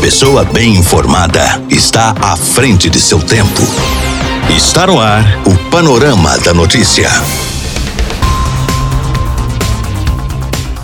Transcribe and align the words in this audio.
Pessoa 0.00 0.44
bem 0.44 0.76
informada 0.76 1.60
está 1.68 2.14
à 2.22 2.36
frente 2.36 2.88
de 2.88 3.00
seu 3.00 3.18
tempo. 3.18 3.62
Está 4.48 4.86
no 4.86 5.00
ar 5.00 5.24
o 5.44 5.70
Panorama 5.70 6.38
da 6.38 6.54
Notícia. 6.54 7.10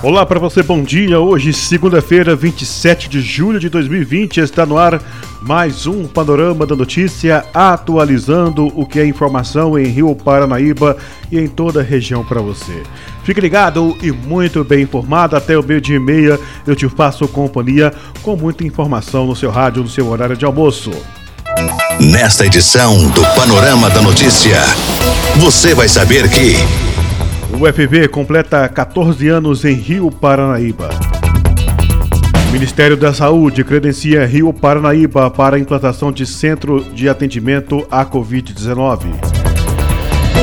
Olá 0.02 0.26
para 0.26 0.40
você, 0.40 0.64
bom 0.64 0.82
dia. 0.82 1.20
Hoje, 1.20 1.52
segunda-feira, 1.52 2.34
27 2.34 3.08
de 3.08 3.20
julho 3.20 3.60
de 3.60 3.68
2020, 3.68 4.40
está 4.40 4.66
no 4.66 4.76
ar 4.76 5.00
mais 5.46 5.86
um 5.86 6.06
Panorama 6.06 6.64
da 6.64 6.74
Notícia, 6.74 7.44
atualizando 7.52 8.66
o 8.74 8.86
que 8.86 8.98
é 8.98 9.06
informação 9.06 9.78
em 9.78 9.84
Rio 9.86 10.14
Paranaíba 10.14 10.96
e 11.30 11.38
em 11.38 11.46
toda 11.46 11.80
a 11.80 11.82
região 11.82 12.24
para 12.24 12.40
você. 12.40 12.82
Fique 13.24 13.40
ligado 13.40 13.96
e 14.02 14.10
muito 14.10 14.64
bem 14.64 14.82
informado. 14.82 15.36
Até 15.36 15.58
o 15.58 15.62
meio-dia 15.62 15.96
e 15.96 16.00
meia 16.00 16.40
eu 16.66 16.74
te 16.74 16.88
faço 16.88 17.28
companhia 17.28 17.92
com 18.22 18.36
muita 18.36 18.64
informação 18.64 19.26
no 19.26 19.36
seu 19.36 19.50
rádio, 19.50 19.82
no 19.82 19.88
seu 19.88 20.08
horário 20.08 20.36
de 20.36 20.46
almoço. 20.46 20.90
Nesta 22.00 22.46
edição 22.46 23.08
do 23.10 23.22
Panorama 23.34 23.90
da 23.90 24.00
Notícia, 24.00 24.62
você 25.36 25.74
vai 25.74 25.88
saber 25.88 26.28
que. 26.30 26.56
O 27.52 27.72
FV 27.72 28.08
completa 28.08 28.68
14 28.68 29.28
anos 29.28 29.64
em 29.64 29.74
Rio 29.74 30.10
Paranaíba. 30.10 30.88
Ministério 32.54 32.96
da 32.96 33.12
Saúde 33.12 33.64
credencia 33.64 34.24
Rio 34.24 34.52
Paranaíba 34.52 35.28
para 35.28 35.58
implantação 35.58 36.12
de 36.12 36.24
centro 36.24 36.84
de 36.94 37.08
atendimento 37.08 37.84
à 37.90 38.06
Covid-19. 38.06 39.06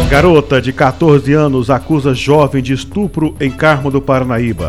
Garota 0.09 0.61
de 0.61 0.73
14 0.73 1.31
anos 1.31 1.69
acusa 1.69 2.13
jovem 2.13 2.61
de 2.61 2.73
estupro 2.73 3.33
em 3.39 3.49
Carmo 3.49 3.89
do 3.89 4.01
Paranaíba. 4.01 4.67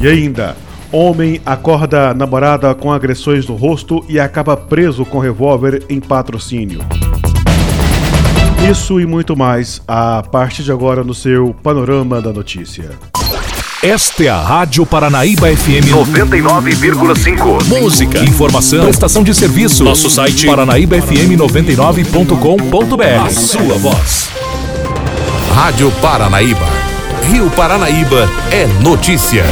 E 0.00 0.08
ainda, 0.08 0.56
homem 0.90 1.38
acorda 1.44 2.14
namorada 2.14 2.74
com 2.74 2.90
agressões 2.90 3.46
no 3.46 3.54
rosto 3.54 4.02
e 4.08 4.18
acaba 4.18 4.56
preso 4.56 5.04
com 5.04 5.18
revólver 5.18 5.84
em 5.90 6.00
patrocínio. 6.00 6.80
Isso 8.70 8.98
e 8.98 9.04
muito 9.04 9.36
mais 9.36 9.82
a 9.86 10.22
partir 10.22 10.62
de 10.62 10.72
agora 10.72 11.04
no 11.04 11.12
seu 11.12 11.52
Panorama 11.62 12.22
da 12.22 12.32
Notícia. 12.32 13.11
Esta 13.82 14.22
é 14.22 14.28
a 14.28 14.40
Rádio 14.40 14.86
Paranaíba 14.86 15.48
FM 15.48 15.90
99,5. 15.90 17.64
Música, 17.66 18.22
informação, 18.22 18.84
prestação 18.84 19.24
de 19.24 19.34
serviço. 19.34 19.82
Nosso 19.82 20.08
site 20.08 20.46
paranaíbafm99.com.br. 20.46 23.26
A 23.26 23.30
sua 23.30 23.76
voz. 23.78 24.28
Rádio 25.52 25.90
Paranaíba. 26.00 26.64
Rio 27.28 27.50
Paranaíba 27.50 28.28
é 28.52 28.68
notícia. 28.84 29.42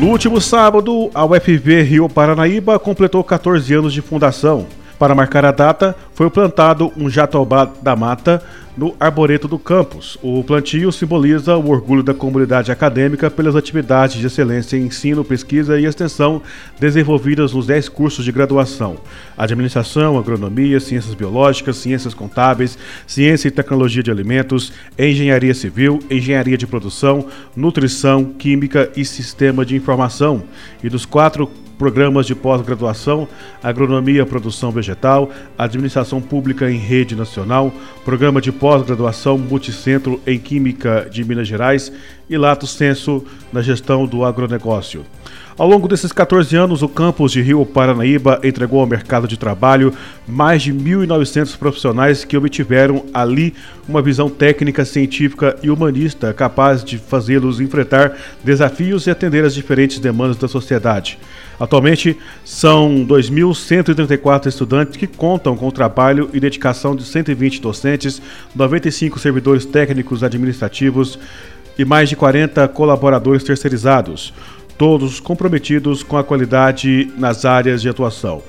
No 0.00 0.08
último 0.08 0.40
sábado, 0.40 1.08
a 1.14 1.24
UFV 1.24 1.82
Rio 1.82 2.08
Paranaíba 2.08 2.80
completou 2.80 3.22
14 3.22 3.72
anos 3.74 3.92
de 3.92 4.02
fundação. 4.02 4.66
Para 5.02 5.16
marcar 5.16 5.44
a 5.44 5.50
data, 5.50 5.96
foi 6.14 6.30
plantado 6.30 6.92
um 6.96 7.10
jatobá 7.10 7.64
da 7.64 7.96
mata 7.96 8.40
no 8.76 8.94
arboreto 9.00 9.48
do 9.48 9.58
campus. 9.58 10.16
O 10.22 10.44
plantio 10.44 10.92
simboliza 10.92 11.56
o 11.56 11.70
orgulho 11.70 12.04
da 12.04 12.14
comunidade 12.14 12.70
acadêmica 12.70 13.28
pelas 13.28 13.56
atividades 13.56 14.20
de 14.20 14.24
excelência 14.24 14.76
em 14.76 14.86
ensino, 14.86 15.24
pesquisa 15.24 15.76
e 15.76 15.86
extensão 15.86 16.40
desenvolvidas 16.78 17.52
nos 17.52 17.66
10 17.66 17.88
cursos 17.88 18.24
de 18.24 18.30
graduação: 18.30 18.96
Administração, 19.36 20.16
Agronomia, 20.16 20.78
Ciências 20.78 21.14
Biológicas, 21.14 21.78
Ciências 21.78 22.14
Contábeis, 22.14 22.78
Ciência 23.04 23.48
e 23.48 23.50
Tecnologia 23.50 24.04
de 24.04 24.10
Alimentos, 24.12 24.72
Engenharia 24.96 25.52
Civil, 25.52 25.98
Engenharia 26.08 26.56
de 26.56 26.64
Produção, 26.64 27.26
Nutrição, 27.56 28.24
Química 28.24 28.88
e 28.96 29.04
Sistema 29.04 29.66
de 29.66 29.74
Informação. 29.74 30.44
E 30.80 30.88
dos 30.88 31.04
quatro 31.04 31.50
programas 31.82 32.26
de 32.26 32.34
pós-graduação, 32.36 33.26
Agronomia, 33.60 34.24
Produção 34.24 34.70
Vegetal, 34.70 35.32
Administração 35.58 36.20
Pública 36.20 36.70
em 36.70 36.76
Rede 36.76 37.16
Nacional, 37.16 37.72
Programa 38.04 38.40
de 38.40 38.52
pós-graduação 38.52 39.36
Multicentro 39.36 40.22
em 40.24 40.38
Química 40.38 41.08
de 41.10 41.24
Minas 41.24 41.48
Gerais 41.48 41.92
e 42.30 42.38
Lato 42.38 42.68
Senso 42.68 43.26
na 43.52 43.62
gestão 43.62 44.06
do 44.06 44.24
agronegócio. 44.24 45.04
Ao 45.58 45.68
longo 45.68 45.86
desses 45.86 46.12
14 46.12 46.56
anos, 46.56 46.80
o 46.80 46.88
campus 46.88 47.30
de 47.30 47.42
Rio 47.42 47.66
Paranaíba 47.66 48.40
entregou 48.42 48.80
ao 48.80 48.86
mercado 48.86 49.28
de 49.28 49.36
trabalho 49.36 49.92
mais 50.26 50.62
de 50.62 50.72
1.900 50.72 51.58
profissionais 51.58 52.24
que 52.24 52.38
obtiveram 52.38 53.04
ali 53.12 53.52
uma 53.86 54.00
visão 54.00 54.30
técnica, 54.30 54.82
científica 54.82 55.54
e 55.62 55.68
humanista 55.68 56.32
capaz 56.32 56.82
de 56.82 56.96
fazê-los 56.96 57.60
enfrentar 57.60 58.16
desafios 58.42 59.06
e 59.06 59.10
atender 59.10 59.44
às 59.44 59.54
diferentes 59.54 59.98
demandas 59.98 60.38
da 60.38 60.48
sociedade. 60.48 61.18
Atualmente, 61.60 62.16
são 62.44 63.04
2.134 63.06 64.46
estudantes 64.46 64.96
que 64.96 65.06
contam 65.06 65.54
com 65.54 65.68
o 65.68 65.72
trabalho 65.72 66.30
e 66.32 66.40
dedicação 66.40 66.96
de 66.96 67.04
120 67.04 67.60
docentes, 67.60 68.22
95 68.56 69.18
servidores 69.18 69.66
técnicos 69.66 70.24
administrativos 70.24 71.18
e 71.78 71.84
mais 71.84 72.08
de 72.08 72.16
40 72.16 72.68
colaboradores 72.68 73.42
terceirizados 73.42 74.32
todos 74.82 75.20
comprometidos 75.20 76.02
com 76.02 76.16
a 76.16 76.24
qualidade 76.24 77.08
nas 77.16 77.44
áreas 77.44 77.80
de 77.80 77.88
atuação. 77.88 78.42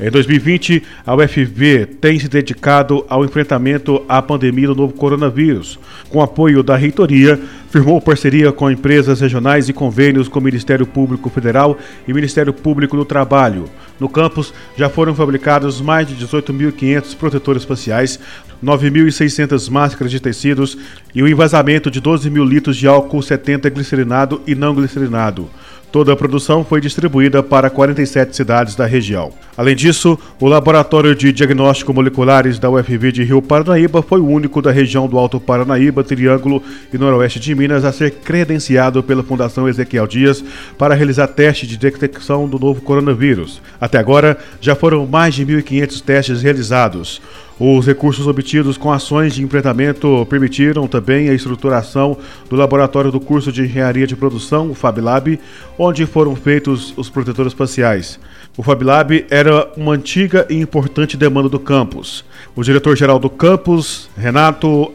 Em 0.00 0.08
2020, 0.08 0.80
a 1.04 1.16
UFV 1.16 1.86
tem 2.00 2.16
se 2.16 2.28
dedicado 2.28 3.04
ao 3.08 3.24
enfrentamento 3.24 4.00
à 4.08 4.22
pandemia 4.22 4.68
do 4.68 4.76
novo 4.76 4.92
coronavírus. 4.92 5.76
Com 6.08 6.22
apoio 6.22 6.62
da 6.62 6.76
reitoria, 6.76 7.40
firmou 7.74 8.00
parceria 8.00 8.52
com 8.52 8.70
empresas 8.70 9.20
regionais 9.20 9.68
e 9.68 9.72
convênios 9.72 10.28
com 10.28 10.38
o 10.38 10.42
Ministério 10.42 10.86
Público 10.86 11.28
Federal 11.28 11.76
e 12.06 12.12
Ministério 12.12 12.52
Público 12.52 12.96
do 12.96 13.04
Trabalho. 13.04 13.64
No 13.98 14.08
campus, 14.08 14.54
já 14.76 14.88
foram 14.88 15.12
fabricados 15.12 15.80
mais 15.80 16.06
de 16.06 16.14
18.500 16.24 17.16
protetores 17.16 17.64
faciais, 17.64 18.20
9.600 18.62 19.68
máscaras 19.68 20.12
de 20.12 20.20
tecidos 20.20 20.78
e 21.12 21.20
o 21.20 21.26
envasamento 21.26 21.90
de 21.90 22.00
12 22.00 22.30
mil 22.30 22.44
litros 22.44 22.76
de 22.76 22.86
álcool 22.86 23.20
70 23.20 23.68
glicerinado 23.70 24.40
e 24.46 24.54
não 24.54 24.72
glicerinado. 24.72 25.50
Toda 25.94 26.12
a 26.12 26.16
produção 26.16 26.64
foi 26.64 26.80
distribuída 26.80 27.40
para 27.40 27.70
47 27.70 28.34
cidades 28.34 28.74
da 28.74 28.84
região. 28.84 29.30
Além 29.56 29.76
disso, 29.76 30.18
o 30.40 30.48
Laboratório 30.48 31.14
de 31.14 31.32
Diagnóstico 31.32 31.94
Moleculares 31.94 32.58
da 32.58 32.68
UFV 32.68 33.12
de 33.12 33.22
Rio 33.22 33.40
Paranaíba 33.40 34.02
foi 34.02 34.18
o 34.18 34.26
único 34.26 34.60
da 34.60 34.72
região 34.72 35.06
do 35.06 35.16
Alto 35.16 35.38
Paranaíba, 35.38 36.02
Triângulo 36.02 36.60
e 36.92 36.98
Noroeste 36.98 37.38
de 37.38 37.54
Minas 37.54 37.84
a 37.84 37.92
ser 37.92 38.10
credenciado 38.10 39.04
pela 39.04 39.22
Fundação 39.22 39.68
Ezequiel 39.68 40.08
Dias 40.08 40.44
para 40.76 40.96
realizar 40.96 41.28
teste 41.28 41.64
de 41.64 41.76
detecção 41.76 42.48
do 42.48 42.58
novo 42.58 42.80
coronavírus. 42.80 43.62
Até 43.80 43.96
agora, 43.96 44.36
já 44.60 44.74
foram 44.74 45.06
mais 45.06 45.36
de 45.36 45.46
1.500 45.46 46.02
testes 46.02 46.42
realizados. 46.42 47.22
Os 47.58 47.86
recursos 47.86 48.26
obtidos 48.26 48.76
com 48.76 48.90
ações 48.90 49.32
de 49.32 49.42
enfrentamento 49.44 50.26
permitiram 50.28 50.88
também 50.88 51.28
a 51.28 51.34
estruturação 51.34 52.18
do 52.50 52.56
laboratório 52.56 53.12
do 53.12 53.20
curso 53.20 53.52
de 53.52 53.62
Engenharia 53.62 54.08
de 54.08 54.16
Produção, 54.16 54.70
o 54.70 54.74
FabLab, 54.74 55.38
onde 55.78 56.04
foram 56.04 56.34
feitos 56.34 56.92
os 56.96 57.08
protetores 57.08 57.52
faciais. 57.52 58.18
O 58.56 58.62
FabLab 58.62 59.24
era 59.30 59.68
uma 59.76 59.92
antiga 59.92 60.44
e 60.50 60.56
importante 60.56 61.16
demanda 61.16 61.48
do 61.48 61.60
campus. 61.60 62.24
O 62.56 62.62
diretor-geral 62.64 63.20
do 63.20 63.30
campus, 63.30 64.10
Renato 64.16 64.92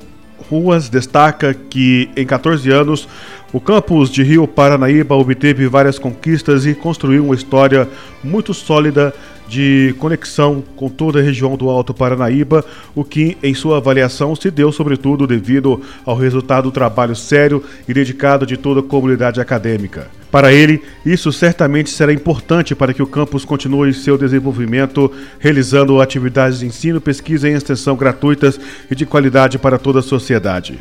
Ruas, 0.50 0.90
destaca 0.90 1.53
que 1.53 2.09
em 2.14 2.26
14 2.26 2.70
anos 2.72 3.08
o 3.53 3.62
campus 3.62 4.09
de 4.09 4.22
Rio 4.22 4.46
Paranaíba 4.46 5.16
obteve 5.16 5.66
várias 5.68 5.97
conquistas 5.97 6.66
e 6.66 6.76
construiu 6.76 7.24
uma 7.24 7.36
história 7.36 7.88
muito 8.22 8.53
sólida 8.53 9.14
de 9.50 9.96
conexão 9.98 10.64
com 10.76 10.88
toda 10.88 11.20
a 11.20 11.24
região 11.24 11.58
do 11.58 11.70
Alto 11.70 11.94
Paranaíba, 11.94 12.64
o 12.94 13.04
que, 13.04 13.36
em 13.42 13.54
sua 13.56 13.78
avaliação, 13.78 14.36
se 14.36 14.52
deu 14.52 14.72
sobretudo 14.72 15.26
devido 15.26 15.82
ao 16.06 16.16
resultado 16.16 16.66
do 16.66 16.72
trabalho 16.72 17.16
sério 17.16 17.64
e 17.88 17.94
dedicado 17.94 18.46
de 18.46 18.56
toda 18.56 18.82
a 18.82 18.84
comunidade 18.84 19.41
acadêmica. 19.41 20.08
Para 20.32 20.53
ele, 20.53 20.79
isso 21.03 21.34
certamente 21.34 21.90
será 21.90 22.14
importante 22.14 22.76
para 22.76 22.94
que 22.94 23.02
o 23.02 23.08
campus 23.08 23.44
continue 23.44 23.91
seu 23.94 24.16
desenvolvimento, 24.16 25.12
realizando 25.40 26.00
atividades 26.00 26.59
de 26.59 26.68
ensino, 26.68 27.02
pesquisa 27.02 27.50
e 27.50 27.53
extensão 27.53 27.96
gratuitas 27.96 28.59
e 28.91 28.94
de 28.94 29.08
qualidade 29.08 29.58
para 29.58 29.79
toda 29.79 30.00
a 30.00 30.03
sociedade. 30.03 30.78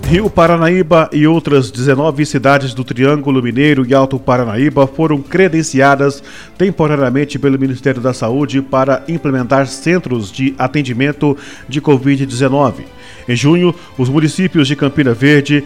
Rio 0.07 0.29
Paranaíba 0.29 1.09
e 1.13 1.27
outras 1.27 1.71
19 1.71 2.27
cidades 2.27 2.75
do 2.75 2.85
Triângulo 2.85 3.43
Mineiro 3.43 3.87
e 3.87 3.95
Alto 3.95 4.19
Paranaíba 4.19 4.87
foram 4.87 5.23
credenciadas 5.23 6.23
temporariamente 6.59 7.39
pelo 7.39 7.59
Ministério 7.59 8.03
da 8.03 8.13
Saúde 8.13 8.61
para 8.61 9.03
implementar 9.09 9.67
centros 9.67 10.31
de 10.31 10.55
atendimento 10.59 11.35
de 11.67 11.81
Covid-19. 11.81 12.83
Em 13.27 13.35
junho, 13.35 13.75
os 13.97 14.11
municípios 14.11 14.69
de 14.69 14.77
Campina 14.77 15.15
Verde, 15.15 15.65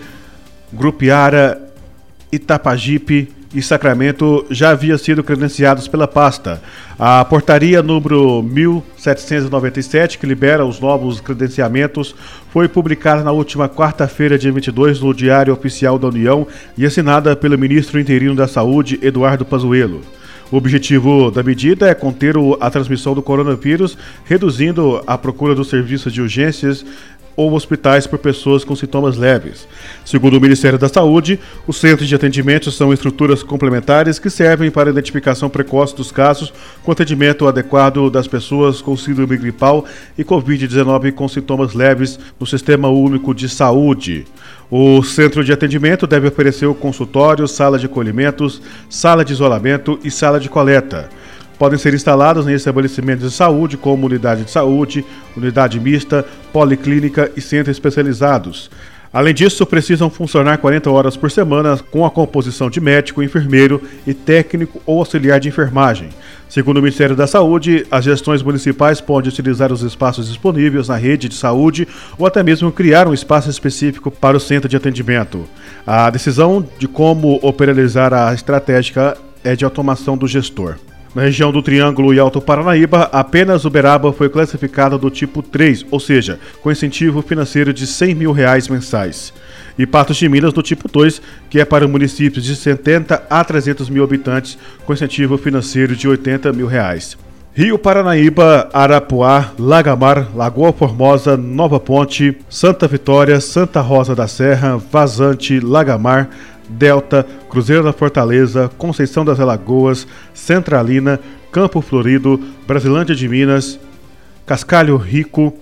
Grupiara, 0.73 1.61
Itapajipe, 2.31 3.37
e 3.55 3.63
Sacramento 3.63 4.45
já 4.51 4.71
havia 4.71 4.99
sido 4.99 5.25
credenciados 5.25 5.89
pela 5.89 6.07
pasta. 6.07 6.61
A 6.99 7.25
portaria 7.25 7.83
número 7.83 8.43
1797, 8.43 10.19
que 10.19 10.27
libera 10.27 10.67
os 10.67 10.81
novos 10.81 11.21
credenciamentos, 11.21 12.15
foi 12.53 12.69
publicada 12.69 13.23
na 13.23 13.33
última 13.33 13.69
quarta-feira, 13.69 14.39
dia 14.39 14.53
22, 14.53 15.01
no 15.01 15.15
Diário 15.15 15.53
Oficial 15.53 15.99
da 15.99 16.09
União 16.09 16.47
e 16.77 16.85
assinada 16.85 17.35
pelo 17.35 17.59
ministro 17.59 17.99
interino 17.99 18.35
da 18.35 18.47
Saúde, 18.47 18.99
Eduardo 19.03 19.45
Pazuello. 19.45 20.03
O 20.51 20.57
objetivo 20.57 21.31
da 21.31 21.43
medida 21.43 21.89
é 21.89 21.95
conter 21.95 22.35
a 22.61 22.71
transmissão 22.71 23.15
do 23.15 23.23
coronavírus, 23.23 23.99
reduzindo 24.25 25.03
a 25.07 25.19
procura 25.19 25.55
dos 25.55 25.69
serviços 25.69 26.11
de 26.11 26.23
urgências 26.23 26.85
ou 27.39 27.55
hospitais 27.55 28.05
por 28.05 28.19
pessoas 28.19 28.65
com 28.65 28.75
sintomas 28.75 29.17
leves. 29.17 29.69
Segundo 30.05 30.37
o 30.37 30.41
Ministério 30.41 30.77
da 30.77 30.89
Saúde, 30.89 31.39
os 31.69 31.77
centros 31.77 32.09
de 32.09 32.15
atendimento 32.17 32.69
são 32.73 32.93
estruturas 32.93 33.45
complementares 33.45 34.19
que 34.19 34.29
servem 34.29 34.73
para 34.73 34.91
a 34.91 34.93
identificação 34.93 35.49
precoce 35.49 35.95
dos 35.95 36.11
casos 36.11 36.53
com 36.83 36.91
atendimento 36.91 37.47
adequado 37.47 38.11
das 38.11 38.27
pessoas 38.27 38.83
com 38.83 38.97
síndrome 38.97 39.37
gripal 39.37 39.85
e 40.19 40.25
Covid-19 40.25 41.13
com 41.13 41.29
sintomas 41.29 41.75
leves 41.75 42.19
no 42.41 42.47
Sistema 42.47 42.89
Único 42.89 43.33
de 43.33 43.49
Saúde. 43.49 44.27
O 44.69 45.01
centro 45.05 45.45
de 45.45 45.53
atendimento 45.53 46.09
deve 46.09 46.27
oferecer 46.27 46.67
o 46.67 46.75
consultório, 46.75 47.47
sala 47.47 47.79
de 47.79 47.87
acolhimentos, 47.87 48.61
sala 48.91 49.25
de 49.25 49.33
isolamento 49.33 49.97
e 50.03 50.11
sala 50.11 50.41
de 50.41 50.49
coleta 50.49 51.09
podem 51.59 51.79
ser 51.79 51.95
instalados 51.95 52.47
em 52.47 52.53
estabelecimentos 52.53 53.31
de 53.31 53.37
saúde, 53.37 53.77
como 53.77 54.07
unidade 54.07 54.45
de 54.45 54.51
saúde, 54.51 55.05
unidade 55.37 55.81
mista, 55.81 56.25
policlínica 56.53 57.31
e 57.37 57.41
centros 57.41 57.77
especializados. 57.77 58.71
Além 59.13 59.33
disso, 59.33 59.65
precisam 59.65 60.11
funcionar 60.11 60.59
40 60.59 60.91
horas 60.91 61.17
por 61.17 61.31
semana 61.31 61.79
com 61.91 62.05
a 62.05 62.11
composição 62.11 62.69
de 62.69 62.79
médico, 62.79 63.23
enfermeiro 63.23 63.83
e 64.07 64.13
técnico 64.13 64.83
ou 64.85 64.99
auxiliar 64.99 65.41
de 65.41 65.49
enfermagem. 65.49 66.11
Segundo 66.47 66.77
o 66.77 66.83
Ministério 66.83 67.17
da 67.17 67.27
Saúde, 67.27 67.87
as 67.91 68.05
gestões 68.05 68.43
municipais 68.43 69.01
podem 69.01 69.31
utilizar 69.31 69.73
os 69.73 69.83
espaços 69.83 70.29
disponíveis 70.29 70.89
na 70.89 70.97
rede 70.97 71.29
de 71.29 71.35
saúde 71.35 71.89
ou 72.19 72.27
até 72.27 72.43
mesmo 72.43 72.71
criar 72.71 73.09
um 73.09 73.15
espaço 73.15 73.49
específico 73.49 74.11
para 74.11 74.37
o 74.37 74.41
centro 74.41 74.69
de 74.69 74.77
atendimento. 74.77 75.47
A 75.87 76.11
decisão 76.11 76.67
de 76.79 76.87
como 76.87 77.39
operalizar 77.43 78.13
a 78.13 78.35
estratégica 78.35 79.17
é 79.43 79.57
de 79.57 79.65
automação 79.65 80.19
do 80.19 80.27
gestor. 80.27 80.77
Na 81.15 81.23
região 81.23 81.51
do 81.51 81.63
Triângulo 81.63 82.13
e 82.13 82.19
Alto 82.19 82.41
Paranaíba, 82.41 83.09
apenas 83.13 83.65
Uberaba 83.65 84.13
foi 84.13 84.29
classificada 84.29 84.99
do 84.99 85.11
tipo 85.11 85.43
3, 85.43 85.87
ou 85.91 85.99
seja, 85.99 86.39
com 86.63 86.71
incentivo 86.71 87.23
financeiro 87.23 87.73
de 87.73 87.87
100 87.87 88.15
mil 88.15 88.33
reais 88.33 88.69
mensais. 88.69 89.33
E 89.79 89.87
Patos 89.87 90.17
de 90.17 90.29
Minas 90.29 90.53
do 90.53 90.63
tipo 90.63 90.89
2, 90.89 91.23
que 91.49 91.61
é 91.61 91.65
para 91.65 91.89
municípios 91.89 92.45
de 92.45 92.55
70 92.55 93.25
a 93.31 93.45
300 93.45 93.89
mil 93.89 94.05
habitantes, 94.05 94.59
com 94.85 94.93
incentivo 94.93 95.39
financeiro 95.39 95.97
de 95.97 96.07
80 96.07 96.53
mil 96.53 96.67
reais. 96.67 97.17
Rio 97.55 97.79
Paranaíba, 97.79 98.69
Arapuá, 98.73 99.53
Lagamar, 99.59 100.29
Lagoa 100.33 100.73
Formosa, 100.73 101.37
Nova 101.37 101.81
Ponte, 101.81 102.37
Santa 102.49 102.87
Vitória, 102.87 103.41
Santa 103.41 103.81
Rosa 103.81 104.15
da 104.15 104.29
Serra, 104.29 104.77
Vazante, 104.77 105.59
Lagamar, 105.59 106.29
Delta, 106.69 107.27
Cruzeiro 107.49 107.83
da 107.83 107.93
Fortaleza, 107.93 108.71
Conceição 108.77 109.25
das 109.25 109.41
Alagoas, 109.41 110.07
Centralina, 110.35 111.19
Campo 111.51 111.81
Florido, 111.81 112.41
Brasilândia 112.67 113.15
de 113.15 113.29
Minas, 113.29 113.79
Cascalho 114.47 114.97
Rico, 114.97 115.55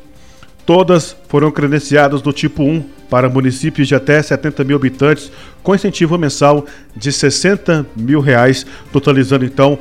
todas 0.64 1.16
foram 1.28 1.50
credenciadas 1.50 2.20
do 2.20 2.32
tipo 2.32 2.62
1 2.62 2.84
para 3.08 3.28
municípios 3.28 3.86
de 3.86 3.94
até 3.94 4.20
70 4.20 4.64
mil 4.64 4.76
habitantes, 4.76 5.30
com 5.62 5.74
incentivo 5.74 6.18
mensal 6.18 6.66
de 6.94 7.12
60 7.12 7.86
mil 7.96 8.20
reais, 8.20 8.66
totalizando 8.92 9.44
então 9.44 9.78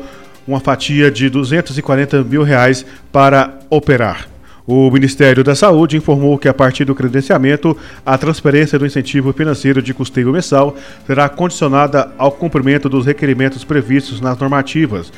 uma 0.47 0.59
fatia 0.59 1.09
de 1.09 1.29
240 1.29 2.23
mil 2.23 2.43
reais 2.43 2.85
para 3.11 3.59
operar. 3.69 4.34
O 4.67 4.89
Ministério 4.89 5.43
da 5.43 5.53
Saúde 5.53 5.95
informou 5.95 6.39
que, 6.39 6.47
a 6.47 6.53
partir 6.53 6.85
do 6.85 6.95
credenciamento, 6.95 7.77
a 8.03 8.17
transferência 8.17 8.79
do 8.79 8.85
incentivo 8.85 9.31
financeiro 9.31 9.79
de 9.79 9.93
custeio 9.93 10.31
mensal 10.31 10.75
será 11.05 11.29
condicionada 11.29 12.11
ao 12.17 12.31
cumprimento 12.31 12.89
dos 12.89 13.05
requerimentos 13.05 13.63
previstos 13.63 14.19
nas 14.19 14.39
normativas. 14.39 15.11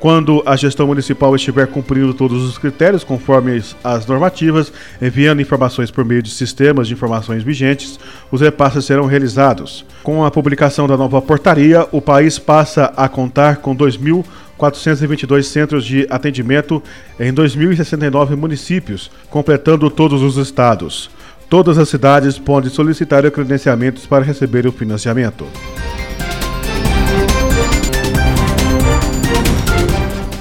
Quando 0.00 0.42
a 0.46 0.56
gestão 0.56 0.86
municipal 0.86 1.34
estiver 1.34 1.66
cumprindo 1.66 2.14
todos 2.14 2.42
os 2.44 2.56
critérios 2.58 3.02
conforme 3.02 3.62
as 3.82 4.06
normativas, 4.06 4.72
enviando 5.00 5.42
informações 5.42 5.90
por 5.90 6.04
meio 6.04 6.22
de 6.22 6.30
sistemas 6.30 6.86
de 6.88 6.94
informações 6.94 7.42
vigentes, 7.42 7.98
os 8.30 8.40
repasses 8.40 8.84
serão 8.84 9.06
realizados. 9.06 9.84
Com 10.02 10.24
a 10.24 10.30
publicação 10.30 10.86
da 10.86 10.96
nova 10.96 11.20
portaria, 11.20 11.86
o 11.92 12.00
país 12.00 12.38
passa 12.38 12.92
a 12.96 13.08
contar 13.08 13.56
com 13.56 13.76
2.000 13.76 14.24
422 14.58 15.46
centros 15.46 15.86
de 15.86 16.06
atendimento 16.10 16.82
em 17.18 17.32
2.069 17.32 18.36
municípios, 18.36 19.10
completando 19.30 19.88
todos 19.88 20.20
os 20.20 20.36
estados. 20.36 21.08
Todas 21.48 21.78
as 21.78 21.88
cidades 21.88 22.38
podem 22.38 22.68
solicitar 22.68 23.28
credenciamentos 23.30 24.04
para 24.04 24.24
receber 24.24 24.66
o 24.66 24.72
financiamento. 24.72 25.46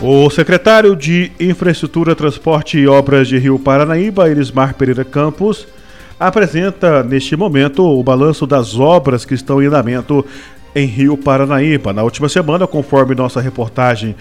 O 0.02 0.30
secretário 0.30 0.96
de 0.96 1.32
Infraestrutura, 1.40 2.16
Transporte 2.16 2.78
e 2.78 2.88
Obras 2.88 3.28
de 3.28 3.38
Rio 3.38 3.58
Paranaíba, 3.58 4.30
Elismar 4.30 4.74
Pereira 4.74 5.04
Campos, 5.04 5.68
apresenta 6.20 7.04
neste 7.04 7.36
momento 7.36 7.84
o 7.84 8.04
balanço 8.04 8.48
das 8.48 8.78
obras 8.78 9.24
que 9.24 9.34
estão 9.34 9.62
em 9.62 9.68
andamento 9.68 10.26
em 10.78 10.86
Rio 10.86 11.18
Paranaíba. 11.18 11.92
Na 11.92 12.04
última 12.04 12.30
semana, 12.30 12.68
conforme 12.68 13.16
nossa 13.16 13.42
reportagem 13.42 14.16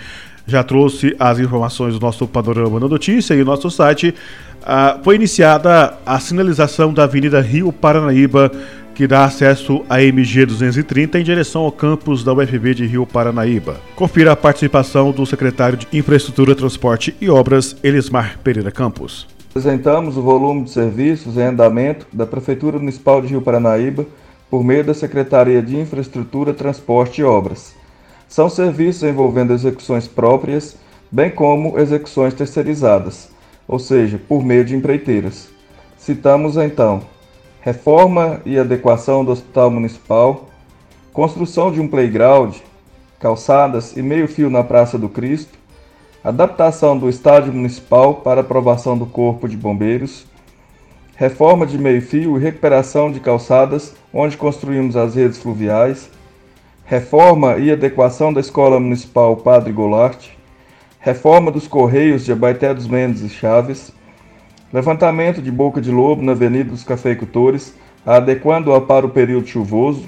já 0.46 0.62
trouxe 0.62 1.14
as 1.18 1.38
informações 1.38 1.94
do 1.94 2.00
nosso 2.00 2.26
panorama 2.26 2.80
da 2.80 2.88
notícia 2.88 3.34
e 3.34 3.44
nosso 3.44 3.68
site, 3.70 4.14
uh, 4.62 5.02
foi 5.02 5.16
iniciada 5.16 5.98
a 6.06 6.18
sinalização 6.20 6.94
da 6.94 7.04
Avenida 7.04 7.40
Rio 7.40 7.72
Paranaíba, 7.72 8.50
que 8.94 9.06
dá 9.06 9.24
acesso 9.24 9.84
à 9.90 10.00
MG 10.00 10.46
230 10.46 11.18
em 11.18 11.24
direção 11.24 11.62
ao 11.62 11.72
campus 11.72 12.24
da 12.24 12.32
UFB 12.32 12.74
de 12.74 12.86
Rio 12.86 13.04
Paranaíba. 13.04 13.76
Confira 13.94 14.32
a 14.32 14.36
participação 14.36 15.10
do 15.10 15.26
secretário 15.26 15.76
de 15.76 15.86
Infraestrutura, 15.92 16.54
Transporte 16.54 17.14
e 17.20 17.28
Obras, 17.28 17.76
Elismar 17.82 18.38
Pereira 18.42 18.70
Campos. 18.70 19.26
Apresentamos 19.50 20.16
o 20.16 20.22
volume 20.22 20.64
de 20.64 20.70
serviços 20.70 21.36
em 21.36 21.42
andamento 21.42 22.06
da 22.12 22.24
Prefeitura 22.24 22.78
Municipal 22.78 23.20
de 23.20 23.28
Rio 23.28 23.42
Paranaíba 23.42 24.06
por 24.50 24.64
meio 24.64 24.84
da 24.84 24.94
Secretaria 24.94 25.62
de 25.62 25.76
Infraestrutura, 25.78 26.54
Transporte 26.54 27.20
e 27.20 27.24
Obras. 27.24 27.74
São 28.28 28.48
serviços 28.48 29.02
envolvendo 29.02 29.52
execuções 29.52 30.08
próprias, 30.08 30.76
bem 31.10 31.30
como 31.30 31.78
execuções 31.78 32.34
terceirizadas, 32.34 33.28
ou 33.66 33.78
seja, 33.78 34.20
por 34.28 34.44
meio 34.44 34.64
de 34.64 34.74
empreiteiras. 34.74 35.48
Citamos 35.96 36.56
então 36.56 37.02
reforma 37.66 38.40
e 38.46 38.56
adequação 38.56 39.24
do 39.24 39.32
Hospital 39.32 39.72
Municipal, 39.72 40.48
construção 41.12 41.72
de 41.72 41.80
um 41.80 41.88
playground, 41.88 42.54
calçadas 43.18 43.96
e 43.96 44.02
meio-fio 44.02 44.48
na 44.48 44.62
Praça 44.62 44.96
do 44.96 45.08
Cristo, 45.08 45.58
adaptação 46.22 46.96
do 46.96 47.08
Estádio 47.08 47.52
Municipal 47.52 48.14
para 48.14 48.42
aprovação 48.42 48.96
do 48.96 49.04
Corpo 49.04 49.48
de 49.48 49.56
Bombeiros, 49.56 50.24
reforma 51.16 51.64
de 51.64 51.78
meio-fio 51.78 52.36
e 52.36 52.40
recuperação 52.40 53.10
de 53.10 53.20
calçadas, 53.20 53.94
onde 54.12 54.36
construímos 54.36 54.96
as 54.96 55.14
redes 55.14 55.38
fluviais, 55.38 56.10
reforma 56.84 57.56
e 57.56 57.72
adequação 57.72 58.32
da 58.32 58.40
Escola 58.40 58.78
Municipal 58.78 59.34
Padre 59.36 59.72
Goulart, 59.72 60.28
reforma 61.00 61.50
dos 61.50 61.66
Correios 61.66 62.24
de 62.24 62.32
Abaeté 62.32 62.72
dos 62.74 62.86
Mendes 62.86 63.22
e 63.22 63.30
Chaves, 63.30 63.90
levantamento 64.70 65.40
de 65.40 65.50
boca 65.50 65.80
de 65.80 65.90
lobo 65.90 66.22
na 66.22 66.32
Avenida 66.32 66.70
dos 66.70 66.84
Cafeicultores, 66.84 67.74
adequando-a 68.04 68.80
para 68.80 69.06
o 69.06 69.10
período 69.10 69.46
chuvoso, 69.46 70.04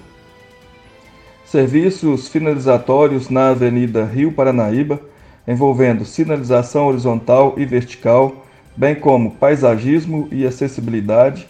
serviços 1.43 2.29
finalizatórios 2.29 3.31
na 3.31 3.49
Avenida 3.49 4.05
Rio 4.05 4.31
Paranaíba, 4.31 5.00
envolvendo 5.47 6.05
sinalização 6.05 6.87
horizontal 6.87 7.55
e 7.57 7.65
vertical, 7.65 8.45
bem 8.79 8.95
como 8.95 9.33
paisagismo 9.33 10.29
e 10.31 10.47
acessibilidade, 10.47 11.47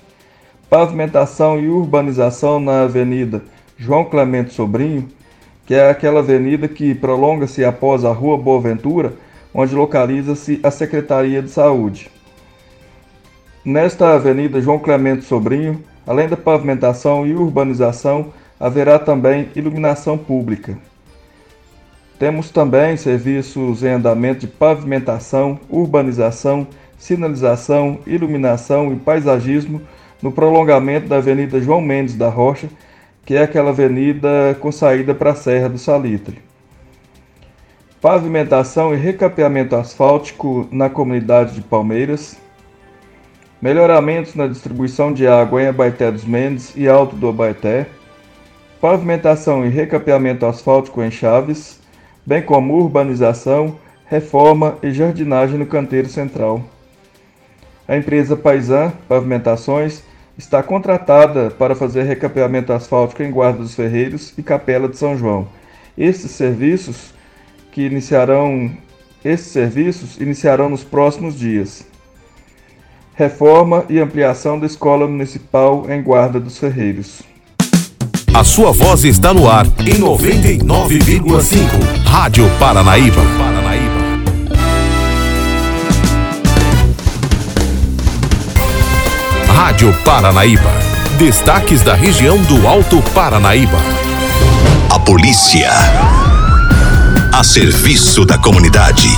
pavimentação 0.68 1.60
e 1.60 1.68
urbanização 1.68 2.58
na 2.58 2.82
Avenida 2.82 3.42
João 3.76 4.04
Clemente 4.04 4.52
Sobrinho, 4.52 5.08
que 5.66 5.74
é 5.74 5.90
aquela 5.90 6.20
avenida 6.20 6.66
que 6.66 6.94
prolonga-se 6.94 7.64
após 7.64 8.04
a 8.04 8.12
Rua 8.12 8.36
Boa 8.36 8.60
Ventura, 8.60 9.12
onde 9.52 9.74
localiza-se 9.74 10.58
a 10.62 10.70
Secretaria 10.70 11.42
de 11.42 11.50
Saúde. 11.50 12.10
Nesta 13.64 14.14
Avenida 14.14 14.60
João 14.60 14.78
Clemente 14.78 15.24
Sobrinho, 15.24 15.84
Além 16.08 16.26
da 16.26 16.38
pavimentação 16.38 17.26
e 17.26 17.34
urbanização, 17.34 18.32
haverá 18.58 18.98
também 18.98 19.50
iluminação 19.54 20.16
pública. 20.16 20.78
Temos 22.18 22.48
também 22.48 22.96
serviços 22.96 23.82
em 23.82 23.88
andamento 23.88 24.40
de 24.40 24.46
pavimentação, 24.46 25.60
urbanização, 25.68 26.66
sinalização, 26.98 28.00
iluminação 28.06 28.92
e 28.92 28.96
paisagismo 28.96 29.80
no 30.20 30.32
prolongamento 30.32 31.08
da 31.08 31.16
Avenida 31.16 31.60
João 31.60 31.80
Mendes 31.80 32.16
da 32.16 32.28
Rocha, 32.28 32.68
que 33.24 33.34
é 33.34 33.42
aquela 33.42 33.70
avenida 33.70 34.56
com 34.60 34.72
saída 34.72 35.14
para 35.14 35.30
a 35.30 35.34
Serra 35.34 35.68
do 35.68 35.78
Salitre. 35.78 36.38
Pavimentação 38.00 38.94
e 38.94 38.96
recapeamento 38.96 39.74
asfáltico 39.76 40.68
na 40.70 40.88
comunidade 40.88 41.54
de 41.54 41.60
Palmeiras. 41.60 42.36
Melhoramentos 43.60 44.34
na 44.34 44.46
distribuição 44.46 45.12
de 45.12 45.26
água 45.26 45.62
em 45.62 45.66
Abaeté 45.66 46.10
dos 46.10 46.24
Mendes 46.24 46.72
e 46.76 46.88
Alto 46.88 47.16
do 47.16 47.28
Abaeté. 47.28 47.86
Pavimentação 48.80 49.66
e 49.66 49.68
recapeamento 49.68 50.46
asfáltico 50.46 51.02
em 51.02 51.10
Chaves, 51.10 51.80
bem 52.24 52.40
como 52.40 52.74
urbanização, 52.74 53.76
reforma 54.06 54.78
e 54.80 54.92
jardinagem 54.92 55.58
no 55.58 55.66
canteiro 55.66 56.08
central. 56.08 56.62
A 57.88 57.96
empresa 57.96 58.36
Paisan 58.36 58.92
Pavimentações 59.08 60.02
está 60.36 60.62
contratada 60.62 61.50
para 61.50 61.74
fazer 61.74 62.02
recapeamento 62.02 62.70
asfáltico 62.70 63.22
em 63.22 63.30
Guarda 63.30 63.60
dos 63.60 63.74
Ferreiros 63.74 64.34
e 64.36 64.42
Capela 64.42 64.86
de 64.86 64.98
São 64.98 65.16
João. 65.16 65.48
Esses 65.96 66.32
serviços 66.32 67.14
que 67.72 67.86
iniciarão 67.86 68.70
esses 69.24 69.48
serviços 69.48 70.20
iniciarão 70.20 70.68
nos 70.68 70.84
próximos 70.84 71.34
dias. 71.34 71.86
Reforma 73.14 73.86
e 73.88 73.98
ampliação 73.98 74.60
da 74.60 74.66
Escola 74.66 75.08
Municipal 75.08 75.90
em 75.90 76.02
Guarda 76.02 76.38
dos 76.38 76.58
Ferreiros. 76.58 77.22
A 78.34 78.44
sua 78.44 78.70
voz 78.70 79.02
está 79.02 79.34
no 79.34 79.50
ar 79.50 79.66
em 79.80 79.98
99,5. 79.98 82.04
Rádio 82.04 82.44
Paranaíba. 82.60 83.22
Rádio 89.68 89.92
Paranaíba. 90.02 90.70
Destaques 91.18 91.82
da 91.82 91.92
região 91.92 92.42
do 92.44 92.66
Alto 92.66 93.02
Paranaíba. 93.14 93.76
A 94.90 94.98
polícia. 94.98 95.68
A 97.34 97.44
serviço 97.44 98.24
da 98.24 98.38
comunidade. 98.38 99.08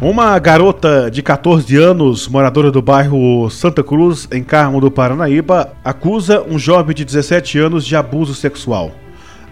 Uma 0.00 0.38
garota 0.38 1.10
de 1.10 1.20
14 1.20 1.76
anos, 1.76 2.28
moradora 2.28 2.70
do 2.70 2.80
bairro 2.80 3.50
Santa 3.50 3.82
Cruz, 3.82 4.28
em 4.30 4.44
Carmo 4.44 4.80
do 4.80 4.88
Paranaíba, 4.88 5.72
acusa 5.82 6.44
um 6.48 6.60
jovem 6.60 6.94
de 6.94 7.04
17 7.04 7.58
anos 7.58 7.84
de 7.84 7.96
abuso 7.96 8.36
sexual. 8.36 8.92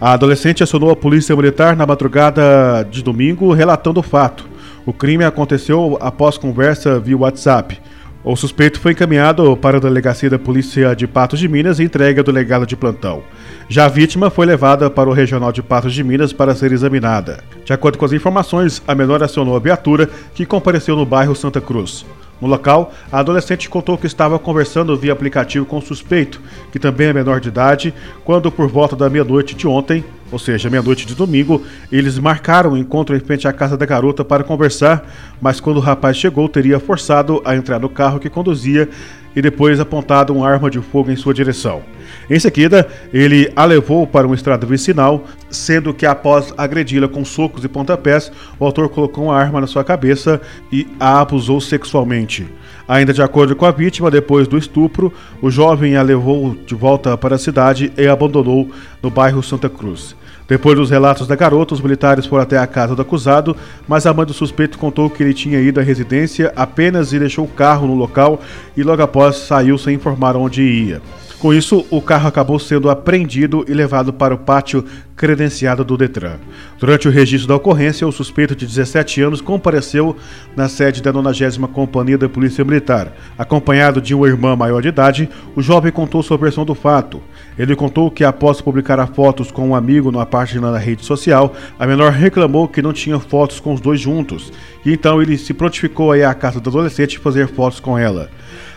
A 0.00 0.12
adolescente 0.12 0.62
acionou 0.62 0.92
a 0.92 0.96
polícia 0.96 1.34
militar 1.34 1.74
na 1.74 1.84
madrugada 1.84 2.86
de 2.88 3.02
domingo, 3.02 3.52
relatando 3.52 3.98
o 3.98 4.04
fato. 4.04 4.48
O 4.86 4.92
crime 4.92 5.24
aconteceu 5.24 5.98
após 6.00 6.38
conversa 6.38 7.00
via 7.00 7.18
WhatsApp. 7.18 7.80
O 8.22 8.36
suspeito 8.36 8.78
foi 8.78 8.92
encaminhado 8.92 9.56
para 9.56 9.78
a 9.78 9.80
delegacia 9.80 10.28
da 10.28 10.38
Polícia 10.38 10.94
de 10.94 11.06
Patos 11.06 11.40
de 11.40 11.48
Minas 11.48 11.78
e 11.78 11.84
entregue 11.84 12.18
ao 12.18 12.24
delegado 12.24 12.66
de 12.66 12.76
plantão. 12.76 13.22
Já 13.66 13.86
a 13.86 13.88
vítima 13.88 14.28
foi 14.28 14.44
levada 14.44 14.90
para 14.90 15.08
o 15.08 15.12
Regional 15.14 15.50
de 15.50 15.62
Patos 15.62 15.94
de 15.94 16.04
Minas 16.04 16.30
para 16.30 16.54
ser 16.54 16.70
examinada. 16.70 17.42
De 17.64 17.72
acordo 17.72 17.96
com 17.96 18.04
as 18.04 18.12
informações, 18.12 18.82
a 18.86 18.94
menor 18.94 19.22
acionou 19.22 19.56
a 19.56 19.60
viatura 19.60 20.06
que 20.34 20.44
compareceu 20.44 20.96
no 20.96 21.06
bairro 21.06 21.34
Santa 21.34 21.62
Cruz. 21.62 22.04
No 22.42 22.46
local, 22.46 22.92
a 23.10 23.20
adolescente 23.20 23.70
contou 23.70 23.96
que 23.96 24.06
estava 24.06 24.38
conversando 24.38 24.96
via 24.98 25.14
aplicativo 25.14 25.64
com 25.64 25.78
o 25.78 25.82
suspeito, 25.82 26.42
que 26.70 26.78
também 26.78 27.08
é 27.08 27.12
menor 27.14 27.40
de 27.40 27.48
idade, 27.48 27.94
quando 28.22 28.52
por 28.52 28.68
volta 28.68 28.94
da 28.94 29.08
meia-noite 29.08 29.54
de 29.54 29.66
ontem, 29.66 30.04
ou 30.30 30.38
seja, 30.38 30.70
meia-noite 30.70 31.06
de 31.06 31.14
domingo, 31.14 31.64
eles 31.90 32.18
marcaram 32.18 32.72
um 32.72 32.76
encontro 32.76 33.16
em 33.16 33.20
frente 33.20 33.48
à 33.48 33.52
casa 33.52 33.76
da 33.76 33.84
garota 33.84 34.24
para 34.24 34.44
conversar, 34.44 35.06
mas 35.40 35.60
quando 35.60 35.78
o 35.78 35.80
rapaz 35.80 36.16
chegou, 36.16 36.48
teria 36.48 36.78
forçado 36.78 37.42
a 37.44 37.56
entrar 37.56 37.78
no 37.78 37.88
carro 37.88 38.20
que 38.20 38.30
conduzia 38.30 38.88
e 39.34 39.42
depois 39.42 39.80
apontado 39.80 40.32
uma 40.32 40.48
arma 40.48 40.70
de 40.70 40.80
fogo 40.80 41.10
em 41.10 41.16
sua 41.16 41.34
direção. 41.34 41.82
Em 42.28 42.38
seguida, 42.38 42.88
ele 43.12 43.52
a 43.54 43.64
levou 43.64 44.06
para 44.06 44.26
uma 44.26 44.34
estrada 44.34 44.66
vicinal, 44.66 45.24
sendo 45.50 45.94
que 45.94 46.06
após 46.06 46.52
agredi-la 46.56 47.08
com 47.08 47.24
socos 47.24 47.64
e 47.64 47.68
pontapés, 47.68 48.30
o 48.58 48.64
autor 48.64 48.88
colocou 48.88 49.24
uma 49.24 49.36
arma 49.36 49.60
na 49.60 49.66
sua 49.66 49.84
cabeça 49.84 50.40
e 50.72 50.86
a 50.98 51.20
abusou 51.20 51.60
sexualmente. 51.60 52.46
Ainda 52.88 53.12
de 53.12 53.22
acordo 53.22 53.54
com 53.54 53.64
a 53.64 53.70
vítima, 53.70 54.10
depois 54.10 54.48
do 54.48 54.58
estupro, 54.58 55.12
o 55.40 55.50
jovem 55.50 55.96
a 55.96 56.02
levou 56.02 56.56
de 56.66 56.74
volta 56.74 57.16
para 57.16 57.36
a 57.36 57.38
cidade 57.38 57.92
e 57.96 58.06
abandonou 58.06 58.68
no 59.00 59.10
bairro 59.10 59.42
Santa 59.42 59.68
Cruz. 59.68 60.16
Depois 60.50 60.76
dos 60.76 60.90
relatos 60.90 61.28
da 61.28 61.36
garota, 61.36 61.74
os 61.74 61.80
militares 61.80 62.26
foram 62.26 62.42
até 62.42 62.58
a 62.58 62.66
casa 62.66 62.96
do 62.96 63.02
acusado, 63.02 63.56
mas 63.86 64.04
a 64.04 64.12
mãe 64.12 64.26
do 64.26 64.34
suspeito 64.34 64.80
contou 64.80 65.08
que 65.08 65.22
ele 65.22 65.32
tinha 65.32 65.60
ido 65.60 65.78
à 65.78 65.82
residência 65.84 66.52
apenas 66.56 67.12
e 67.12 67.20
deixou 67.20 67.44
o 67.44 67.48
carro 67.48 67.86
no 67.86 67.94
local 67.94 68.40
e 68.76 68.82
logo 68.82 69.00
após 69.00 69.36
saiu 69.36 69.78
sem 69.78 69.94
informar 69.94 70.34
onde 70.34 70.60
ia. 70.60 71.00
Com 71.40 71.54
isso, 71.54 71.86
o 71.88 72.02
carro 72.02 72.28
acabou 72.28 72.58
sendo 72.58 72.90
apreendido 72.90 73.64
e 73.66 73.72
levado 73.72 74.12
para 74.12 74.34
o 74.34 74.38
pátio 74.38 74.84
credenciado 75.16 75.82
do 75.82 75.96
Detran. 75.96 76.36
Durante 76.78 77.08
o 77.08 77.10
registro 77.10 77.48
da 77.48 77.56
ocorrência, 77.56 78.06
o 78.06 78.12
suspeito 78.12 78.54
de 78.54 78.66
17 78.66 79.22
anos 79.22 79.40
compareceu 79.40 80.14
na 80.54 80.68
sede 80.68 81.00
da 81.00 81.10
90 81.10 81.66
Companhia 81.68 82.18
da 82.18 82.28
Polícia 82.28 82.62
Militar. 82.62 83.14
Acompanhado 83.38 84.02
de 84.02 84.14
uma 84.14 84.26
irmã 84.26 84.54
maior 84.54 84.82
de 84.82 84.88
idade, 84.88 85.30
o 85.56 85.62
jovem 85.62 85.90
contou 85.90 86.22
sua 86.22 86.36
versão 86.36 86.62
do 86.62 86.74
fato. 86.74 87.22
Ele 87.58 87.74
contou 87.74 88.10
que 88.10 88.22
após 88.22 88.60
publicar 88.60 89.06
fotos 89.06 89.50
com 89.50 89.70
um 89.70 89.74
amigo 89.74 90.12
numa 90.12 90.26
página 90.26 90.70
na 90.70 90.78
rede 90.78 91.06
social, 91.06 91.54
a 91.78 91.86
menor 91.86 92.12
reclamou 92.12 92.68
que 92.68 92.82
não 92.82 92.92
tinha 92.92 93.18
fotos 93.18 93.58
com 93.58 93.72
os 93.72 93.80
dois 93.80 93.98
juntos, 93.98 94.52
e 94.84 94.92
então 94.92 95.22
ele 95.22 95.38
se 95.38 95.54
prontificou 95.54 96.12
a 96.12 96.18
ir 96.18 96.24
à 96.24 96.34
casa 96.34 96.60
do 96.60 96.68
adolescente 96.68 97.18
fazer 97.18 97.48
fotos 97.48 97.80
com 97.80 97.96
ela. 97.96 98.28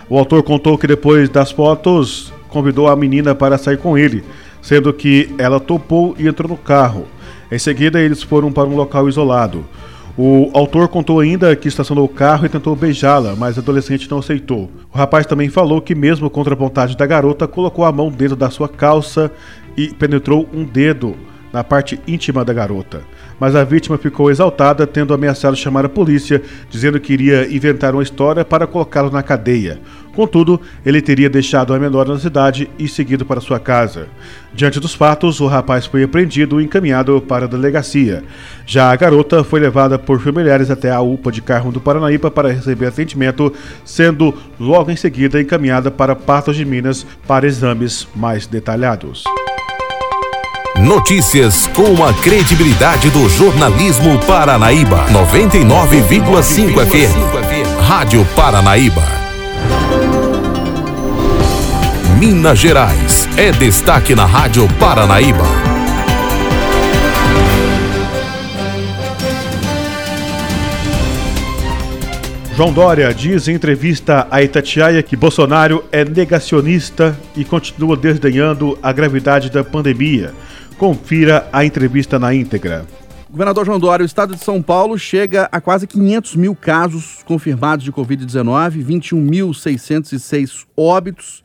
O 0.10 0.18
autor 0.18 0.44
contou 0.44 0.78
que 0.78 0.88
depois 0.88 1.30
das 1.30 1.52
fotos 1.52 2.33
convidou 2.54 2.88
a 2.88 2.96
menina 2.96 3.34
para 3.34 3.58
sair 3.58 3.78
com 3.78 3.98
ele, 3.98 4.24
sendo 4.62 4.94
que 4.94 5.34
ela 5.38 5.60
topou 5.60 6.16
e 6.18 6.28
entrou 6.28 6.48
no 6.48 6.56
carro. 6.56 7.08
Em 7.52 7.58
seguida, 7.58 8.00
eles 8.00 8.22
foram 8.22 8.52
para 8.52 8.70
um 8.70 8.76
local 8.76 9.10
isolado. 9.10 9.66
O 10.16 10.52
autor 10.54 10.88
contou 10.88 11.20
ainda 11.20 11.56
que 11.56 11.68
estacionou 11.68 12.06
o 12.06 12.10
carro 12.10 12.46
e 12.46 12.50
tentou 12.50 12.76
beijá-la, 12.76 13.36
mas 13.36 13.58
a 13.58 13.62
adolescente 13.62 14.10
não 14.10 14.20
aceitou. 14.20 14.70
O 14.94 14.98
rapaz 14.98 15.26
também 15.26 15.50
falou 15.50 15.82
que, 15.82 15.96
mesmo 15.96 16.30
contra 16.30 16.54
a 16.54 16.58
vontade 16.58 16.96
da 16.96 17.06
garota, 17.08 17.48
colocou 17.48 17.84
a 17.84 17.92
mão 17.92 18.12
dentro 18.12 18.36
da 18.36 18.52
sua 18.52 18.70
calça 18.70 19.32
e 19.76 19.88
penetrou 19.88 20.48
um 20.54 20.64
dedo 20.64 21.16
na 21.54 21.64
parte 21.64 22.02
íntima 22.08 22.44
da 22.44 22.52
garota. 22.52 23.02
Mas 23.40 23.56
a 23.56 23.64
vítima 23.64 23.98
ficou 23.98 24.32
exaltada, 24.32 24.88
tendo 24.88 25.14
ameaçado 25.14 25.56
chamar 25.56 25.86
a 25.86 25.90
polícia, 25.90 26.42
dizendo 26.70 27.00
que 27.00 27.14
iria 27.14 27.48
inventar 27.54 27.94
uma 27.94 28.02
história 28.02 28.44
para 28.44 28.66
colocá-lo 28.66 29.12
na 29.12 29.22
cadeia. 29.22 29.80
Contudo, 30.16 30.62
ele 30.86 31.02
teria 31.02 31.30
deixado 31.30 31.74
a 31.74 31.80
menor 31.80 32.08
na 32.08 32.20
cidade 32.20 32.70
e 32.78 32.88
seguido 32.88 33.26
para 33.26 33.42
sua 33.42 33.60
casa. 33.60 34.08
Diante 34.54 34.80
dos 34.80 34.94
fatos, 34.94 35.40
o 35.40 35.48
rapaz 35.48 35.88
foi 35.88 36.04
apreendido 36.04 36.62
e 36.62 36.66
encaminhado 36.66 37.20
para 37.22 37.46
a 37.46 37.48
delegacia. 37.48 38.24
Já 38.66 38.92
a 38.92 38.96
garota 38.96 39.44
foi 39.44 39.60
levada 39.60 39.98
por 39.98 40.20
familiares 40.20 40.70
até 40.70 40.92
a 40.92 41.02
UPA 41.02 41.32
de 41.32 41.42
Carmo 41.42 41.72
do 41.72 41.82
Paranaíba 41.82 42.30
para 42.30 42.52
receber 42.52 42.88
atendimento, 42.88 43.52
sendo 43.84 44.34
logo 44.60 44.92
em 44.92 44.96
seguida 44.96 45.42
encaminhada 45.42 45.90
para 45.90 46.16
Patos 46.16 46.56
de 46.56 46.64
Minas 46.64 47.06
para 47.28 47.48
exames 47.48 48.08
mais 48.16 48.46
detalhados. 48.46 49.24
Notícias 50.84 51.66
com 51.68 52.04
a 52.04 52.14
credibilidade 52.14 53.10
do 53.10 53.30
jornalismo 53.30 54.20
Paranaíba. 54.28 55.06
99,5 55.12 56.86
FM. 56.86 57.80
Rádio 57.80 58.28
Paranaíba. 58.36 59.02
Minas 62.20 62.60
Gerais. 62.60 63.30
É 63.38 63.54
destaque 63.54 64.14
na 64.14 64.26
Rádio 64.26 64.68
Paranaíba. 64.78 65.46
João 72.58 72.74
Dória 72.74 73.12
diz 73.14 73.48
em 73.48 73.56
entrevista 73.56 74.28
a 74.30 74.44
Itatiaia 74.44 75.02
que 75.02 75.16
Bolsonaro 75.16 75.84
é 75.92 76.06
negacionista 76.06 77.18
e 77.36 77.44
continua 77.44 77.96
desdenhando 77.96 78.78
a 78.84 78.92
gravidade 78.92 79.50
da 79.50 79.64
pandemia. 79.64 80.34
Confira 80.84 81.48
a 81.54 81.64
entrevista 81.64 82.20
na 82.20 82.36
íntegra. 82.36 82.86
Governador 83.32 83.66
João 83.66 83.80
Dória, 83.80 84.04
o 84.04 84.06
estado 84.06 84.36
de 84.36 84.44
São 84.44 84.62
Paulo 84.62 85.00
chega 85.00 85.48
a 85.50 85.62
quase 85.62 85.88
500 85.88 86.36
mil 86.36 86.54
casos 86.54 87.24
confirmados 87.24 87.86
de 87.86 87.92
Covid-19, 87.94 88.86
21.606 88.86 90.66
óbitos 90.76 91.42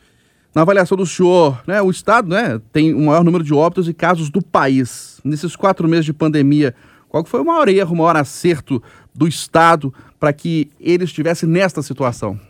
na 0.52 0.62
avaliação 0.62 0.96
do 0.96 1.06
senhor, 1.06 1.62
né, 1.68 1.80
o 1.80 1.88
Estado 1.88 2.28
né, 2.28 2.60
tem 2.72 2.92
o 2.92 3.06
maior 3.06 3.22
número 3.22 3.44
de 3.44 3.54
óbitos 3.54 3.88
e 3.88 3.94
casos 3.94 4.28
do 4.28 4.42
país. 4.42 5.20
Nesses 5.22 5.54
quatro 5.54 5.86
meses 5.86 6.06
de 6.06 6.12
pandemia, 6.12 6.74
qual 7.08 7.24
foi 7.24 7.40
o 7.40 7.44
maior 7.44 7.68
erro, 7.68 7.94
o 7.94 7.98
maior 7.98 8.16
acerto 8.16 8.82
do 9.14 9.28
Estado 9.28 9.94
para 10.18 10.32
que 10.32 10.68
ele 10.80 11.04
estivesse 11.04 11.46
nesta 11.46 11.80
situação? 11.80 12.40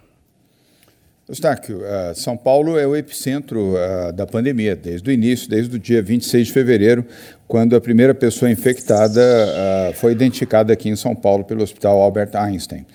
Eustáquio, 1.28 1.80
uh, 1.80 2.14
São 2.14 2.38
Paulo 2.38 2.78
é 2.78 2.86
o 2.86 2.96
epicentro 2.96 3.74
uh, 3.74 4.10
da 4.14 4.26
pandemia, 4.26 4.74
desde 4.74 5.10
o 5.10 5.12
início, 5.12 5.46
desde 5.46 5.76
o 5.76 5.78
dia 5.78 6.02
26 6.02 6.46
de 6.46 6.52
fevereiro, 6.54 7.04
quando 7.46 7.76
a 7.76 7.80
primeira 7.82 8.14
pessoa 8.14 8.50
infectada 8.50 9.20
uh, 9.20 9.92
foi 9.92 10.12
identificada 10.12 10.72
aqui 10.72 10.88
em 10.88 10.96
São 10.96 11.14
Paulo 11.14 11.44
pelo 11.44 11.62
Hospital 11.62 12.00
Albert 12.00 12.30
Einstein. 12.34 12.86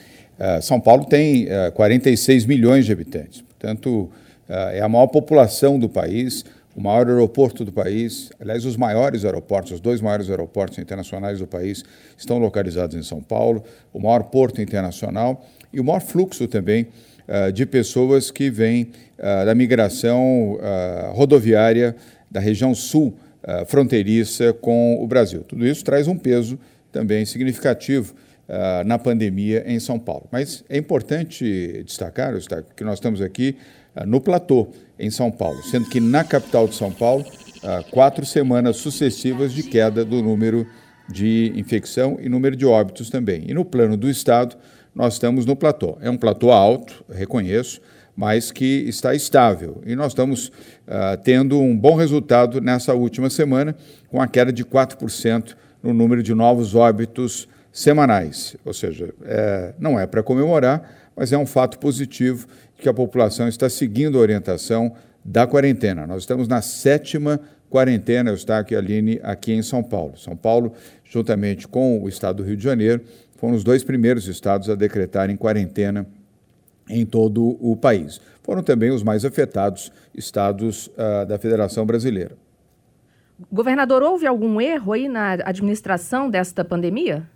São 0.61 0.79
Paulo 0.79 1.05
tem 1.05 1.47
46 1.75 2.45
milhões 2.45 2.85
de 2.85 2.91
habitantes, 2.91 3.41
portanto, 3.41 4.09
é 4.49 4.81
a 4.81 4.89
maior 4.89 5.07
população 5.07 5.79
do 5.79 5.87
país, 5.87 6.43
o 6.75 6.81
maior 6.81 7.07
aeroporto 7.07 7.63
do 7.63 7.71
país, 7.71 8.29
aliás, 8.41 8.65
os 8.65 8.75
maiores 8.75 9.23
aeroportos, 9.23 9.73
os 9.73 9.79
dois 9.79 10.01
maiores 10.01 10.29
aeroportos 10.29 10.79
internacionais 10.79 11.39
do 11.39 11.47
país 11.47 11.85
estão 12.17 12.39
localizados 12.39 12.95
em 12.95 13.03
São 13.03 13.21
Paulo, 13.21 13.63
o 13.93 13.99
maior 13.99 14.23
porto 14.23 14.59
internacional 14.59 15.45
e 15.71 15.79
o 15.79 15.83
maior 15.83 16.01
fluxo 16.01 16.47
também 16.47 16.87
uh, 17.27 17.51
de 17.51 17.65
pessoas 17.65 18.31
que 18.31 18.49
vêm 18.49 18.91
uh, 19.17 19.45
da 19.45 19.55
migração 19.55 20.53
uh, 20.53 21.13
rodoviária 21.13 21.95
da 22.29 22.39
região 22.39 22.73
sul 22.73 23.17
fronteiriça 23.67 24.53
com 24.53 25.03
o 25.03 25.05
Brasil. 25.05 25.43
Tudo 25.43 25.67
isso 25.67 25.83
traz 25.83 26.07
um 26.07 26.17
peso 26.17 26.57
também 26.93 27.25
significativo 27.25 28.15
na 28.85 28.97
pandemia 28.97 29.65
em 29.67 29.81
São 29.81 29.99
Paulo. 29.99 30.29
Mas 30.31 30.63
é 30.69 30.77
importante 30.77 31.83
destacar 31.85 32.33
que 32.73 32.85
nós 32.85 32.93
estamos 32.93 33.21
aqui 33.21 33.57
no 34.07 34.21
platô 34.21 34.69
em 34.97 35.11
São 35.11 35.29
Paulo, 35.29 35.61
sendo 35.61 35.89
que 35.89 35.99
na 35.99 36.23
capital 36.23 36.69
de 36.69 36.75
São 36.75 36.89
Paulo, 36.89 37.25
quatro 37.91 38.25
semanas 38.25 38.77
sucessivas 38.77 39.51
de 39.51 39.63
queda 39.63 40.05
do 40.05 40.23
número 40.23 40.65
de 41.09 41.51
infecção 41.57 42.17
e 42.21 42.29
número 42.29 42.55
de 42.55 42.65
óbitos 42.65 43.09
também. 43.09 43.43
E 43.45 43.53
no 43.53 43.65
plano 43.65 43.97
do 43.97 44.09
Estado, 44.09 44.55
nós 44.95 45.13
estamos 45.13 45.45
no 45.45 45.55
platô. 45.55 45.97
É 46.01 46.09
um 46.09 46.17
platô 46.17 46.51
alto, 46.51 47.03
reconheço, 47.09 47.81
mas 48.15 48.51
que 48.51 48.85
está 48.87 49.15
estável. 49.15 49.81
E 49.85 49.95
nós 49.95 50.11
estamos 50.11 50.47
uh, 50.47 51.17
tendo 51.23 51.59
um 51.59 51.75
bom 51.75 51.95
resultado 51.95 52.61
nessa 52.61 52.93
última 52.93 53.29
semana, 53.29 53.75
com 54.07 54.21
a 54.21 54.27
queda 54.27 54.53
de 54.53 54.63
4% 54.63 55.55
no 55.81 55.93
número 55.93 56.21
de 56.21 56.33
novos 56.33 56.75
óbitos 56.75 57.47
semanais. 57.71 58.55
Ou 58.63 58.73
seja, 58.73 59.13
é, 59.23 59.73
não 59.79 59.99
é 59.99 60.05
para 60.05 60.21
comemorar, 60.21 61.11
mas 61.15 61.33
é 61.33 61.37
um 61.37 61.45
fato 61.45 61.79
positivo 61.79 62.47
que 62.77 62.87
a 62.87 62.93
população 62.93 63.47
está 63.47 63.67
seguindo 63.67 64.17
a 64.17 64.21
orientação 64.21 64.93
da 65.25 65.47
quarentena. 65.47 66.05
Nós 66.05 66.23
estamos 66.23 66.47
na 66.47 66.61
sétima 66.61 67.39
quarentena, 67.69 68.29
eu 68.29 68.35
estou 68.35 68.55
aqui, 68.55 68.75
Aline, 68.75 69.19
aqui 69.23 69.53
em 69.53 69.63
São 69.63 69.81
Paulo. 69.81 70.17
São 70.17 70.35
Paulo, 70.35 70.73
juntamente 71.03 71.67
com 71.67 72.01
o 72.03 72.07
estado 72.07 72.37
do 72.37 72.43
Rio 72.43 72.55
de 72.55 72.63
Janeiro, 72.63 73.01
foram 73.43 73.55
os 73.55 73.63
dois 73.65 73.83
primeiros 73.83 74.25
estados 74.29 74.69
a 74.69 74.75
decretarem 74.75 75.35
quarentena 75.35 76.07
em 76.87 77.05
todo 77.05 77.57
o 77.59 77.75
país. 77.75 78.21
Foram 78.41 78.63
também 78.63 78.89
os 78.89 79.03
mais 79.03 79.25
afetados 79.25 79.91
estados 80.15 80.87
uh, 80.87 81.25
da 81.27 81.37
Federação 81.37 81.85
Brasileira. 81.85 82.37
Governador, 83.51 84.01
houve 84.01 84.25
algum 84.25 84.61
erro 84.61 84.93
aí 84.93 85.09
na 85.09 85.33
administração 85.33 86.29
desta 86.29 86.63
pandemia? 86.63 87.27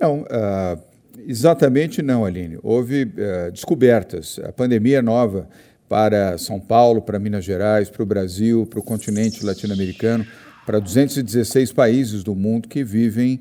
Não, 0.00 0.22
uh, 0.22 0.82
exatamente 1.28 2.02
não, 2.02 2.24
Aline. 2.24 2.58
Houve 2.60 3.04
uh, 3.04 3.52
descobertas. 3.52 4.40
A 4.42 4.50
pandemia 4.50 4.98
é 4.98 5.02
nova 5.02 5.48
para 5.88 6.36
São 6.38 6.58
Paulo, 6.58 7.00
para 7.00 7.20
Minas 7.20 7.44
Gerais, 7.44 7.88
para 7.88 8.02
o 8.02 8.06
Brasil, 8.06 8.66
para 8.66 8.80
o 8.80 8.82
continente 8.82 9.46
latino-americano, 9.46 10.26
para 10.66 10.80
216 10.80 11.72
países 11.72 12.24
do 12.24 12.34
mundo 12.34 12.66
que 12.66 12.82
vivem 12.82 13.40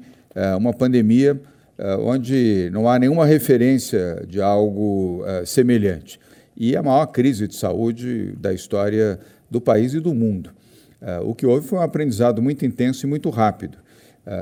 uma 0.57 0.73
pandemia 0.73 1.39
é, 1.79 1.95
onde 1.95 2.69
não 2.73 2.89
há 2.89 2.99
nenhuma 2.99 3.25
referência 3.25 4.25
de 4.27 4.41
algo 4.41 5.23
é, 5.25 5.45
semelhante. 5.45 6.19
E 6.57 6.75
a 6.75 6.83
maior 6.83 7.05
crise 7.05 7.47
de 7.47 7.55
saúde 7.55 8.33
da 8.37 8.53
história 8.53 9.17
do 9.49 9.61
país 9.61 9.93
e 9.93 10.01
do 10.01 10.13
mundo. 10.13 10.51
O 11.23 11.33
que 11.33 11.45
houve 11.45 11.65
foi 11.65 11.79
um 11.79 11.81
aprendizado 11.81 12.41
muito 12.41 12.65
intenso 12.65 13.05
e 13.05 13.09
muito 13.09 13.29
rápido. 13.29 13.77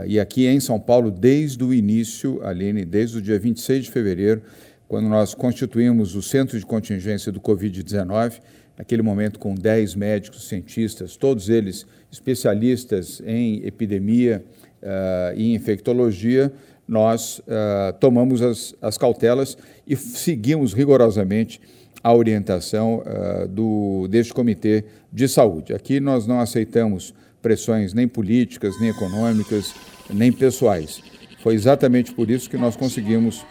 E 0.08 0.20
aqui 0.20 0.48
em 0.48 0.60
São 0.60 0.80
Paulo, 0.80 1.12
desde 1.12 1.64
o 1.64 1.72
início, 1.72 2.44
Aline, 2.44 2.84
desde 2.84 3.20
o 3.20 3.22
dia 3.22 3.38
26 3.38 3.86
de 3.86 3.92
fevereiro, 3.92 4.42
quando 4.88 5.08
nós 5.08 5.36
constituímos 5.36 6.16
o 6.16 6.22
Centro 6.24 6.58
de 6.58 6.66
Contingência 6.66 7.32
do 7.32 7.40
Covid-19, 7.40 8.42
naquele 8.76 9.04
momento 9.04 9.38
com 9.38 9.54
10 9.54 9.94
médicos, 9.94 10.48
cientistas, 10.48 11.16
todos 11.16 11.48
eles 11.48 11.86
especialistas 12.12 13.22
em 13.24 13.64
epidemia, 13.64 14.44
uh, 14.82 15.38
em 15.38 15.54
infectologia, 15.56 16.52
nós 16.88 17.40
uh, 17.40 17.94
tomamos 18.00 18.42
as, 18.42 18.74
as, 18.82 18.98
cautelas 18.98 19.58
e 19.86 19.96
seguimos 19.96 20.74
rigorosamente 20.74 21.60
a 22.02 22.14
orientação 22.14 23.04
uh, 23.04 23.48
do, 23.48 24.08
deste 24.08 24.34
Comitê 24.34 24.86
de 25.12 25.28
Saúde. 25.28 25.74
Aqui 25.74 26.00
nós 26.00 26.26
não 26.26 26.40
aceitamos 26.40 27.14
pressões 27.42 27.94
nem 27.94 28.08
políticas, 28.08 28.80
nem 28.80 28.90
econômicas, 28.90 29.74
nem 30.10 30.32
pessoais. 30.32 31.02
Foi 31.44 31.54
exatamente 31.54 32.14
por 32.14 32.30
isso 32.30 32.50
que 32.50 32.58
nós 32.58 32.76
conseguimos 32.76 33.42
uh, 33.42 33.46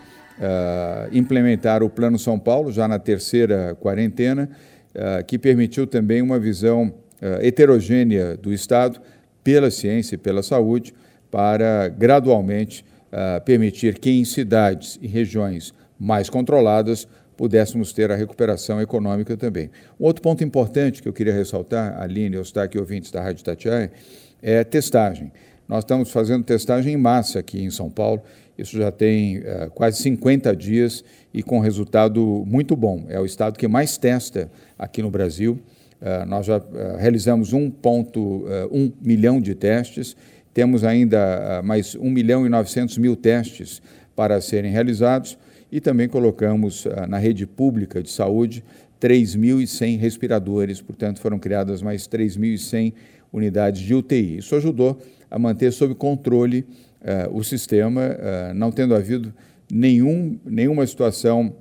implementar 1.12 1.82
o 1.82 1.90
Plano 1.90 2.18
São 2.18 2.38
Paulo, 2.38 2.72
já 2.72 2.88
na 2.88 2.98
terceira 2.98 3.76
quarentena, 3.78 4.48
uh, 4.94 5.24
que 5.24 5.38
permitiu 5.38 5.86
também 5.86 6.22
uma 6.22 6.38
visão 6.38 6.92
heterogênea 7.40 8.36
do 8.36 8.52
Estado 8.52 9.00
pela 9.42 9.70
ciência 9.70 10.16
e 10.16 10.18
pela 10.18 10.42
saúde, 10.42 10.92
para 11.36 11.88
gradualmente 11.88 12.82
uh, 13.12 13.44
permitir 13.44 13.98
que 13.98 14.08
em 14.08 14.24
cidades 14.24 14.98
e 15.02 15.06
regiões 15.06 15.74
mais 16.00 16.30
controladas 16.30 17.06
pudéssemos 17.36 17.92
ter 17.92 18.10
a 18.10 18.16
recuperação 18.16 18.80
econômica 18.80 19.36
também. 19.36 19.70
Um 20.00 20.06
outro 20.06 20.22
ponto 20.22 20.42
importante 20.42 21.02
que 21.02 21.06
eu 21.06 21.12
queria 21.12 21.34
ressaltar, 21.34 22.00
Aline, 22.00 22.36
Eustáquio 22.36 22.78
e 22.78 22.80
ouvintes 22.80 23.10
da 23.10 23.20
Rádio 23.20 23.44
Tatiaia, 23.44 23.92
é 24.40 24.64
testagem. 24.64 25.30
Nós 25.68 25.84
estamos 25.84 26.10
fazendo 26.10 26.42
testagem 26.42 26.94
em 26.94 26.96
massa 26.96 27.40
aqui 27.40 27.62
em 27.62 27.70
São 27.70 27.90
Paulo, 27.90 28.22
isso 28.56 28.74
já 28.78 28.90
tem 28.90 29.40
uh, 29.40 29.70
quase 29.74 30.00
50 30.04 30.56
dias 30.56 31.04
e 31.34 31.42
com 31.42 31.60
resultado 31.60 32.44
muito 32.46 32.74
bom. 32.74 33.04
É 33.10 33.20
o 33.20 33.26
estado 33.26 33.58
que 33.58 33.68
mais 33.68 33.98
testa 33.98 34.50
aqui 34.78 35.02
no 35.02 35.10
Brasil. 35.10 35.60
Uh, 36.00 36.24
nós 36.26 36.46
já 36.46 36.56
uh, 36.56 36.96
realizamos 36.98 37.52
1,1 37.52 38.92
milhão 39.02 39.38
de 39.38 39.54
testes 39.54 40.16
temos 40.56 40.84
ainda 40.84 41.58
ah, 41.58 41.62
mais 41.62 41.94
1 41.94 42.08
milhão 42.08 42.46
e 42.46 42.48
900 42.48 42.96
mil 42.96 43.14
testes 43.14 43.82
para 44.16 44.40
serem 44.40 44.72
realizados 44.72 45.36
e 45.70 45.82
também 45.82 46.08
colocamos 46.08 46.86
ah, 46.86 47.06
na 47.06 47.18
rede 47.18 47.46
pública 47.46 48.02
de 48.02 48.10
saúde 48.10 48.64
3.100 48.98 49.98
respiradores, 49.98 50.80
portanto 50.80 51.20
foram 51.20 51.38
criadas 51.38 51.82
mais 51.82 52.08
3.100 52.08 52.94
unidades 53.30 53.82
de 53.82 53.94
UTI. 53.94 54.38
Isso 54.38 54.56
ajudou 54.56 54.98
a 55.30 55.38
manter 55.38 55.70
sob 55.74 55.94
controle 55.94 56.60
uh, 57.02 57.36
o 57.36 57.44
sistema, 57.44 58.00
uh, 58.00 58.54
não 58.54 58.72
tendo 58.72 58.94
havido 58.94 59.34
nenhum, 59.70 60.38
nenhuma 60.42 60.86
situação 60.86 61.54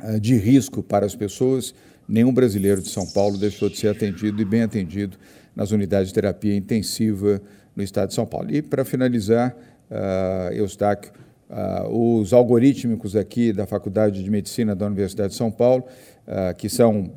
uh, 0.00 0.20
de 0.20 0.36
risco 0.36 0.80
para 0.80 1.04
as 1.04 1.16
pessoas, 1.16 1.74
nenhum 2.08 2.32
brasileiro 2.32 2.82
de 2.82 2.88
São 2.88 3.04
Paulo 3.04 3.36
deixou 3.36 3.68
de 3.68 3.78
ser 3.78 3.88
atendido 3.88 4.40
e 4.40 4.44
bem 4.44 4.62
atendido 4.62 5.16
nas 5.56 5.72
unidades 5.72 6.08
de 6.08 6.14
terapia 6.14 6.54
intensiva 6.54 7.42
no 7.74 7.82
estado 7.82 8.08
de 8.08 8.14
São 8.14 8.26
Paulo. 8.26 8.50
E, 8.50 8.62
para 8.62 8.84
finalizar, 8.84 9.56
uh, 9.90 10.52
Eustáquio, 10.52 11.12
uh, 11.50 12.18
os 12.18 12.32
algorítmicos 12.32 13.14
aqui 13.16 13.52
da 13.52 13.66
Faculdade 13.66 14.22
de 14.22 14.30
Medicina 14.30 14.74
da 14.74 14.86
Universidade 14.86 15.30
de 15.30 15.36
São 15.36 15.50
Paulo, 15.50 15.84
uh, 16.26 16.54
que 16.56 16.68
são 16.68 17.12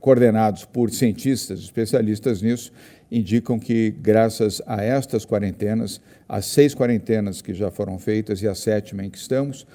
coordenados 0.00 0.64
por 0.64 0.90
cientistas 0.90 1.60
especialistas 1.60 2.42
nisso, 2.42 2.72
indicam 3.10 3.58
que, 3.58 3.90
graças 3.90 4.60
a 4.66 4.82
estas 4.82 5.24
quarentenas, 5.24 6.00
as 6.28 6.46
seis 6.46 6.74
quarentenas 6.74 7.40
que 7.40 7.54
já 7.54 7.70
foram 7.70 7.98
feitas 7.98 8.42
e 8.42 8.48
a 8.48 8.54
sétima 8.54 9.04
em 9.04 9.10
que 9.10 9.18
estamos, 9.18 9.66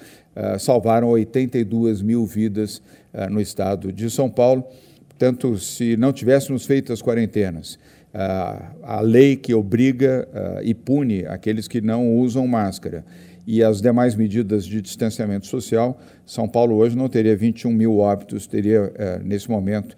salvaram 0.58 1.08
82 1.08 2.02
mil 2.02 2.26
vidas 2.26 2.82
no 3.30 3.40
estado 3.40 3.92
de 3.92 4.10
São 4.10 4.28
Paulo. 4.28 4.64
Portanto, 5.08 5.58
se 5.58 5.96
não 5.96 6.12
tivéssemos 6.12 6.66
feito 6.66 6.92
as 6.92 7.00
quarentenas, 7.00 7.78
a 8.12 9.00
lei 9.00 9.36
que 9.36 9.54
obriga 9.54 10.28
e 10.62 10.74
pune 10.74 11.24
aqueles 11.26 11.68
que 11.68 11.80
não 11.80 12.16
usam 12.16 12.46
máscara 12.46 13.04
e 13.46 13.64
as 13.64 13.80
demais 13.80 14.14
medidas 14.14 14.64
de 14.64 14.80
distanciamento 14.80 15.46
social, 15.46 16.00
São 16.24 16.48
Paulo 16.48 16.76
hoje 16.76 16.96
não 16.96 17.08
teria 17.08 17.36
21 17.36 17.72
mil 17.72 17.98
óbitos, 17.98 18.46
teria, 18.46 18.92
eh, 18.94 19.20
nesse 19.24 19.50
momento, 19.50 19.96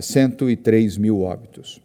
103 0.00 0.96
mil 0.96 1.20
óbitos. 1.20 1.82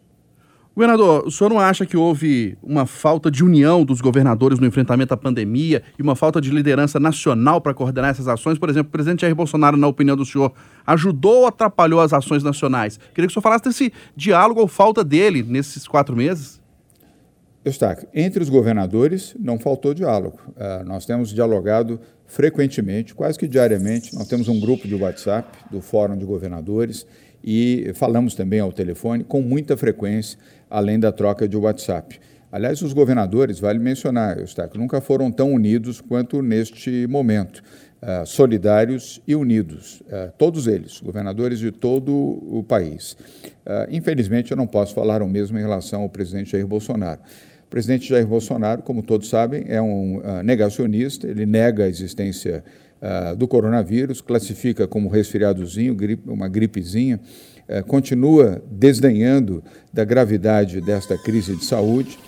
Governador, 0.76 1.26
o 1.26 1.30
senhor 1.30 1.48
não 1.48 1.58
acha 1.58 1.86
que 1.86 1.96
houve 1.96 2.58
uma 2.62 2.84
falta 2.84 3.30
de 3.30 3.42
união 3.42 3.82
dos 3.82 4.02
governadores 4.02 4.58
no 4.58 4.66
enfrentamento 4.66 5.14
à 5.14 5.16
pandemia 5.16 5.82
e 5.98 6.02
uma 6.02 6.14
falta 6.14 6.38
de 6.38 6.50
liderança 6.50 7.00
nacional 7.00 7.62
para 7.62 7.72
coordenar 7.72 8.10
essas 8.10 8.28
ações? 8.28 8.58
Por 8.58 8.68
exemplo, 8.68 8.90
o 8.90 8.92
presidente 8.92 9.22
Jair 9.22 9.34
Bolsonaro, 9.34 9.74
na 9.78 9.86
opinião 9.86 10.14
do 10.14 10.26
senhor, 10.26 10.52
ajudou 10.86 11.40
ou 11.40 11.46
atrapalhou 11.46 11.98
as 11.98 12.12
ações 12.12 12.42
nacionais? 12.42 12.98
Queria 13.14 13.26
que 13.26 13.30
o 13.30 13.32
senhor 13.32 13.42
falasse 13.42 13.64
desse 13.64 13.90
diálogo 14.14 14.60
ou 14.60 14.68
falta 14.68 15.02
dele 15.02 15.42
nesses 15.42 15.88
quatro 15.88 16.14
meses. 16.14 16.60
Eustáquio, 17.64 18.06
entre 18.12 18.42
os 18.42 18.50
governadores 18.50 19.34
não 19.40 19.58
faltou 19.58 19.94
diálogo. 19.94 20.38
Uh, 20.48 20.84
nós 20.84 21.06
temos 21.06 21.30
dialogado 21.30 21.98
frequentemente, 22.26 23.14
quase 23.14 23.38
que 23.38 23.48
diariamente. 23.48 24.14
Nós 24.14 24.28
temos 24.28 24.46
um 24.46 24.60
grupo 24.60 24.86
de 24.86 24.94
WhatsApp 24.94 25.48
do 25.70 25.80
Fórum 25.80 26.18
de 26.18 26.26
Governadores 26.26 27.06
e 27.46 27.92
falamos 27.94 28.34
também 28.34 28.58
ao 28.58 28.72
telefone 28.72 29.22
com 29.22 29.40
muita 29.40 29.76
frequência, 29.76 30.36
além 30.68 30.98
da 30.98 31.12
troca 31.12 31.46
de 31.46 31.56
WhatsApp. 31.56 32.18
Aliás, 32.50 32.82
os 32.82 32.92
governadores, 32.92 33.60
vale 33.60 33.78
mencionar, 33.78 34.38
Eustáquio, 34.38 34.80
nunca 34.80 35.00
foram 35.00 35.30
tão 35.30 35.52
unidos 35.52 36.00
quanto 36.00 36.42
neste 36.42 37.06
momento. 37.06 37.62
Uh, 37.96 38.26
solidários 38.26 39.22
e 39.26 39.34
unidos, 39.34 40.02
uh, 40.02 40.30
todos 40.36 40.66
eles, 40.66 41.00
governadores 41.00 41.58
de 41.58 41.72
todo 41.72 42.12
o 42.12 42.62
país. 42.62 43.16
Uh, 43.44 43.90
infelizmente, 43.90 44.50
eu 44.50 44.56
não 44.56 44.66
posso 44.66 44.94
falar 44.94 45.22
o 45.22 45.26
mesmo 45.26 45.58
em 45.58 45.62
relação 45.62 46.02
ao 46.02 46.08
presidente 46.08 46.52
Jair 46.52 46.66
Bolsonaro. 46.66 47.20
O 47.66 47.68
presidente 47.68 48.08
Jair 48.08 48.26
Bolsonaro, 48.26 48.82
como 48.82 49.02
todos 49.02 49.28
sabem, 49.28 49.64
é 49.66 49.82
um 49.82 50.20
negacionista, 50.44 51.26
ele 51.26 51.44
nega 51.44 51.84
a 51.84 51.88
existência 51.88 52.62
do 53.36 53.46
coronavírus, 53.46 54.20
classifica 54.20 54.86
como 54.86 55.08
resfriadozinho, 55.08 55.94
gripe, 55.94 56.28
uma 56.28 56.48
gripezinha, 56.48 57.20
continua 57.86 58.62
desdenhando 58.70 59.62
da 59.92 60.02
gravidade 60.02 60.80
desta 60.80 61.16
crise 61.18 61.54
de 61.54 61.64
saúde, 61.64 62.18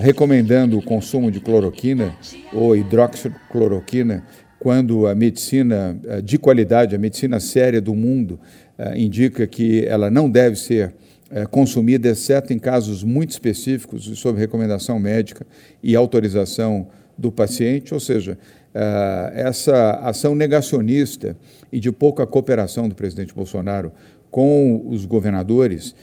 recomendando 0.00 0.78
o 0.78 0.82
consumo 0.82 1.30
de 1.30 1.40
cloroquina 1.40 2.16
ou 2.52 2.74
hidroxicloroquina 2.74 4.24
quando 4.64 5.06
a 5.06 5.14
medicina 5.14 6.00
eh, 6.06 6.22
de 6.22 6.38
qualidade, 6.38 6.96
a 6.96 6.98
medicina 6.98 7.38
séria 7.38 7.82
do 7.82 7.94
mundo, 7.94 8.40
eh, 8.78 8.98
indica 8.98 9.46
que 9.46 9.84
ela 9.84 10.10
não 10.10 10.30
deve 10.30 10.56
ser 10.56 10.94
eh, 11.30 11.44
consumida, 11.44 12.08
exceto 12.08 12.50
em 12.50 12.58
casos 12.58 13.04
muito 13.04 13.30
específicos 13.32 14.04
sob 14.18 14.38
recomendação 14.38 14.98
médica 14.98 15.46
e 15.82 15.94
autorização 15.94 16.88
do 17.16 17.30
paciente, 17.30 17.94
ou 17.94 18.00
seja, 18.00 18.38
essa 19.34 20.00
ação 20.02 20.34
negacionista 20.34 21.36
e 21.72 21.78
de 21.78 21.92
pouca 21.92 22.26
cooperação 22.26 22.88
do 22.88 22.94
presidente 22.94 23.32
Bolsonaro 23.32 23.92
com 24.30 24.88
os 24.88 25.06
governadores 25.06 25.94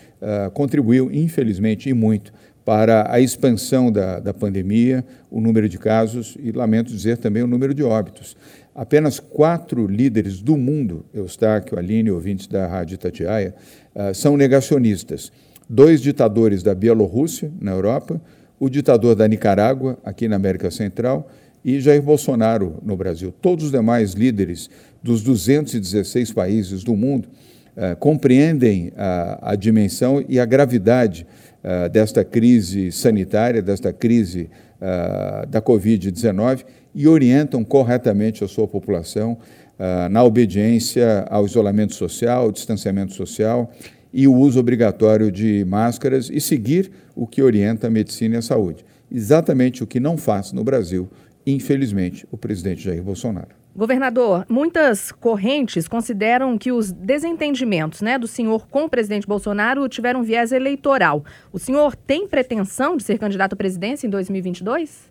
contribuiu, 0.54 1.12
infelizmente, 1.12 1.90
e 1.90 1.94
muito 1.94 2.32
para 2.64 3.12
a 3.12 3.20
expansão 3.20 3.92
da, 3.92 4.20
da 4.20 4.34
pandemia, 4.34 5.04
o 5.30 5.42
número 5.42 5.68
de 5.68 5.78
casos 5.78 6.38
e, 6.40 6.52
lamento 6.52 6.92
dizer, 6.92 7.18
também 7.18 7.44
o 7.44 7.48
número 7.48 7.74
de 7.74 7.84
óbitos. 7.84 8.38
Apenas 8.74 9.20
quatro 9.20 9.88
líderes 9.88 10.42
do 10.42 10.56
mundo, 10.56 11.06
Eustáquio, 11.14 11.78
Aline, 11.78 12.12
ouvintes 12.12 12.48
da 12.48 12.68
Rádio 12.68 12.98
Tatiaia, 12.98 13.54
uh, 13.94 14.14
são 14.14 14.38
negacionistas. 14.38 15.32
Dois 15.68 16.02
ditadores 16.02 16.64
da 16.64 16.76
Bielorrússia, 16.76 17.52
na 17.60 17.72
Europa, 17.72 18.22
o 18.62 18.70
ditador 18.70 19.16
da 19.16 19.28
Nicarágua, 19.28 19.98
aqui 20.06 20.28
na 20.28 20.36
América 20.36 20.70
Central, 20.70 21.28
e 21.66 21.82
Jair 21.82 22.00
Bolsonaro, 22.00 22.78
no 22.84 22.96
Brasil. 22.96 23.34
Todos 23.42 23.66
os 23.66 23.72
demais 23.72 24.14
líderes 24.14 24.70
dos 25.02 25.24
216 25.24 26.32
países 26.32 26.84
do 26.84 26.96
mundo 26.96 27.28
uh, 27.76 27.96
compreendem 27.98 28.94
a, 28.96 29.54
a 29.54 29.56
dimensão 29.56 30.24
e 30.30 30.40
a 30.40 30.46
gravidade 30.46 31.26
uh, 31.64 31.90
desta 31.90 32.24
crise 32.24 32.92
sanitária, 32.92 33.64
desta 33.64 33.92
crise 33.92 34.48
uh, 34.80 35.48
da 35.48 35.60
Covid-19 35.60 36.64
e 36.94 37.08
orientam 37.08 37.64
corretamente 37.64 38.44
a 38.44 38.48
sua 38.48 38.68
população 38.68 39.40
uh, 39.80 40.08
na 40.08 40.24
obediência 40.24 41.26
ao 41.32 41.48
isolamento 41.48 41.96
social, 41.96 42.44
ao 42.44 42.52
distanciamento 42.52 43.14
social 43.14 43.72
e 44.14 44.28
o 44.28 44.34
uso 44.34 44.60
obrigatório 44.60 45.32
de 45.32 45.66
máscaras 45.66 46.30
e 46.30 46.40
seguir 46.42 46.92
o 47.16 47.26
que 47.26 47.42
orienta 47.42 47.88
a 47.88 47.90
medicina 47.90 48.36
e 48.36 48.38
a 48.38 48.42
saúde. 48.42 48.86
Exatamente 49.12 49.84
o 49.84 49.88
que 49.88 50.00
não 50.00 50.18
faz 50.18 50.52
no 50.52 50.64
Brasil, 50.64 51.10
infelizmente, 51.46 52.26
o 52.32 52.38
presidente 52.38 52.84
Jair 52.84 53.04
Bolsonaro. 53.04 53.62
Governador, 53.74 54.46
muitas 54.50 55.14
correntes 55.14 55.88
consideram 55.88 56.58
que 56.58 56.74
os 56.74 56.92
desentendimentos 56.92 58.02
né, 58.02 58.20
do 58.20 58.28
senhor 58.28 58.68
com 58.68 58.84
o 58.84 58.90
presidente 58.90 59.26
Bolsonaro 59.26 59.88
tiveram 59.88 60.24
viés 60.24 60.52
eleitoral. 60.52 61.24
O 61.54 61.60
senhor 61.60 61.96
tem 61.96 62.28
pretensão 62.28 62.98
de 62.98 63.04
ser 63.04 63.18
candidato 63.18 63.54
à 63.54 63.56
presidência 63.56 64.06
em 64.06 64.10
2022? 64.10 65.10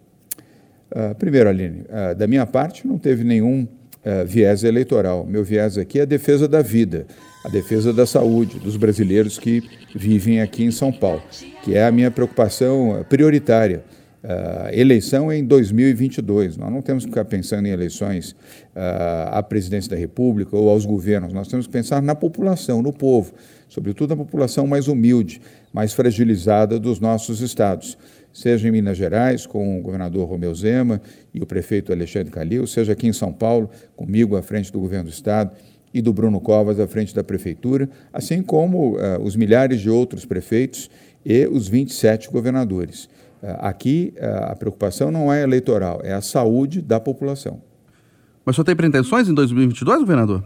Uh, 0.91 1.13
ah, 1.13 1.15
primeiro, 1.15 1.49
Aline, 1.49 1.83
uh, 1.83 2.15
da 2.15 2.27
minha 2.27 2.45
parte 2.45 2.87
não 2.87 2.99
teve 2.99 3.25
nenhum 3.25 3.67
uh, 4.05 4.27
viés 4.27 4.65
eleitoral. 4.65 5.27
Meu 5.27 5.45
viés 5.45 5.79
aqui 5.79 5.99
é 5.99 6.03
a 6.03 6.07
defesa 6.07 6.49
da 6.49 6.63
vida, 6.63 7.07
a 7.45 7.49
defesa 7.49 7.93
da 7.93 8.07
saúde 8.07 8.59
dos 8.59 8.77
brasileiros 8.77 9.39
que 9.39 9.63
vivem 9.95 10.41
aqui 10.41 10.65
em 10.65 10.71
São 10.71 10.93
Paulo, 10.93 11.23
que 11.63 11.75
é 11.75 11.87
a 11.87 11.93
minha 11.93 12.11
preocupação 12.11 13.05
prioritária. 13.09 13.85
Uh, 14.23 14.69
eleição 14.73 15.33
é 15.33 15.39
em 15.39 15.45
2022. 15.45 16.59
Nós 16.59 16.71
não 16.71 16.83
temos 16.83 17.05
que 17.05 17.11
ficar 17.11 17.25
pensando 17.25 17.67
em 17.67 17.71
eleições 17.71 18.33
uh, 18.77 19.31
à 19.33 19.43
presidência 19.43 19.91
da 19.91 19.97
República 19.97 20.55
ou 20.55 20.69
aos 20.69 20.85
governos. 20.85 21.33
Nós 21.33 21.49
temos 21.49 21.67
que 21.67 21.73
pensar 21.73 22.03
na 22.03 22.15
população, 22.15 22.83
no 22.83 22.93
povo, 22.93 23.33
sobretudo 23.67 24.11
na 24.11 24.17
população 24.17 24.67
mais 24.67 24.89
humilde, 24.89 25.41
mais 25.73 25.95
fragilizada 25.95 26.79
dos 26.79 27.01
nossos 27.01 27.41
estados. 27.41 27.97
Seja 28.33 28.69
em 28.69 28.71
Minas 28.71 28.97
Gerais, 28.97 29.47
com 29.47 29.79
o 29.79 29.83
governador 29.83 30.29
Romeu 30.29 30.55
Zema 30.55 31.01
e 31.35 31.43
o 31.43 31.47
prefeito 31.47 31.93
Alexandre 31.93 32.31
Calil, 32.31 32.67
seja 32.67 32.93
aqui 32.93 33.07
em 33.07 33.13
São 33.13 33.33
Paulo, 33.33 33.71
comigo 33.97 34.37
à 34.37 34.43
frente 34.43 34.73
do 34.73 34.79
governo 34.79 35.05
do 35.05 35.11
estado 35.11 35.51
e 35.93 36.01
do 36.01 36.13
Bruno 36.13 36.41
Covas 36.41 36.79
à 36.79 36.87
frente 36.87 37.15
da 37.15 37.25
prefeitura, 37.25 37.89
assim 38.13 38.43
como 38.43 38.97
uh, 38.97 39.21
os 39.23 39.35
milhares 39.35 39.81
de 39.81 39.91
outros 39.91 40.25
prefeitos 40.25 40.89
e 41.25 41.47
os 41.47 41.69
27 41.69 42.31
governadores. 42.31 43.09
É, 43.43 43.57
aqui 43.61 44.13
é, 44.17 44.27
a 44.27 44.55
preocupação 44.55 45.11
não 45.11 45.33
é 45.33 45.43
eleitoral, 45.43 46.01
é 46.05 46.13
a 46.13 46.21
saúde 46.21 46.83
da 46.83 47.01
população. 47.01 47.61
Mas 48.45 48.57
só 48.57 48.63
tem 48.63 48.77
pretensões 48.77 49.29
em 49.29 49.35
2022, 49.35 50.01
governador? 50.01 50.45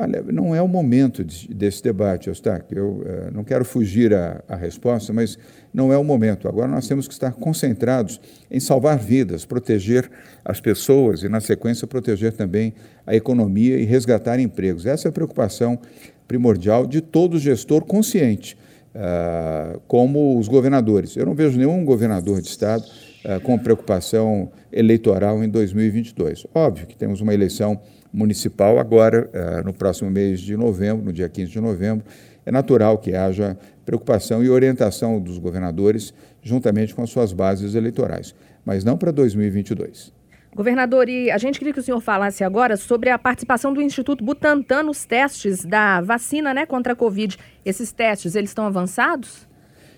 Olha, 0.00 0.22
não 0.22 0.54
é 0.54 0.62
o 0.62 0.68
momento 0.68 1.24
de, 1.24 1.52
desse 1.52 1.82
debate, 1.82 2.28
Eustáquio. 2.28 2.78
Eu 2.78 2.88
uh, 2.88 3.34
não 3.34 3.42
quero 3.42 3.64
fugir 3.64 4.14
à, 4.14 4.54
resposta, 4.54 5.12
mas 5.12 5.36
não 5.74 5.92
é 5.92 5.98
o 5.98 6.04
momento. 6.04 6.46
Agora 6.46 6.68
nós 6.68 6.86
temos 6.86 7.08
que 7.08 7.14
estar 7.14 7.32
concentrados 7.32 8.20
em 8.48 8.60
salvar 8.60 8.96
vidas, 8.96 9.44
proteger 9.44 10.08
as 10.44 10.60
pessoas 10.60 11.24
e, 11.24 11.28
na 11.28 11.40
sequência, 11.40 11.84
proteger 11.84 12.32
também 12.32 12.74
a 13.04 13.16
economia 13.16 13.76
e 13.76 13.84
resgatar 13.84 14.38
empregos. 14.38 14.86
Essa 14.86 15.08
é 15.08 15.10
a 15.10 15.12
preocupação 15.12 15.80
primordial 16.28 16.86
de 16.86 17.00
todo 17.00 17.36
gestor 17.36 17.84
consciente 17.84 18.56
uh, 18.94 19.80
como 19.88 20.38
os 20.38 20.46
governadores. 20.46 21.16
Eu 21.16 21.26
não 21.26 21.34
vejo 21.34 21.58
nenhum 21.58 21.84
governador 21.84 22.40
de 22.40 22.46
Estado 22.46 22.84
uh, 22.84 23.40
com 23.40 23.58
preocupação 23.58 24.52
eleitoral 24.72 25.42
em 25.42 25.48
2022. 25.48 26.46
Óbvio 26.54 26.86
que 26.86 26.96
temos 26.96 27.20
uma 27.20 27.34
eleição 27.34 27.80
municipal 28.12 28.78
agora, 28.78 29.30
uh, 29.32 29.64
no 29.64 29.72
próximo 29.72 30.10
mês 30.10 30.40
de 30.40 30.56
novembro, 30.56 31.04
no 31.04 31.12
dia 31.12 31.28
15 31.28 31.50
de 31.50 31.60
novembro. 31.60 32.04
É 32.44 32.50
natural 32.50 32.98
que 32.98 33.14
haja 33.14 33.58
preocupação 33.84 34.42
e 34.42 34.50
orientação 34.50 35.20
dos 35.20 35.38
governadores 35.38 36.12
juntamente 36.42 36.94
com 36.94 37.02
as 37.02 37.10
suas 37.10 37.32
bases 37.32 37.74
eleitorais, 37.74 38.34
mas 38.64 38.84
não 38.84 38.96
para 38.96 39.10
2022. 39.10 40.12
Governador, 40.54 41.08
e 41.08 41.30
a 41.30 41.38
gente 41.38 41.58
queria 41.58 41.74
que 41.74 41.80
o 41.80 41.82
senhor 41.82 42.00
falasse 42.00 42.42
agora 42.42 42.76
sobre 42.76 43.10
a 43.10 43.18
participação 43.18 43.72
do 43.72 43.82
Instituto 43.82 44.24
Butantan 44.24 44.82
nos 44.82 45.04
testes 45.04 45.64
da 45.64 46.00
vacina 46.00 46.54
né, 46.54 46.66
contra 46.66 46.94
a 46.94 46.96
Covid. 46.96 47.36
Esses 47.64 47.92
testes, 47.92 48.34
eles 48.34 48.50
estão 48.50 48.66
avançados? 48.66 49.46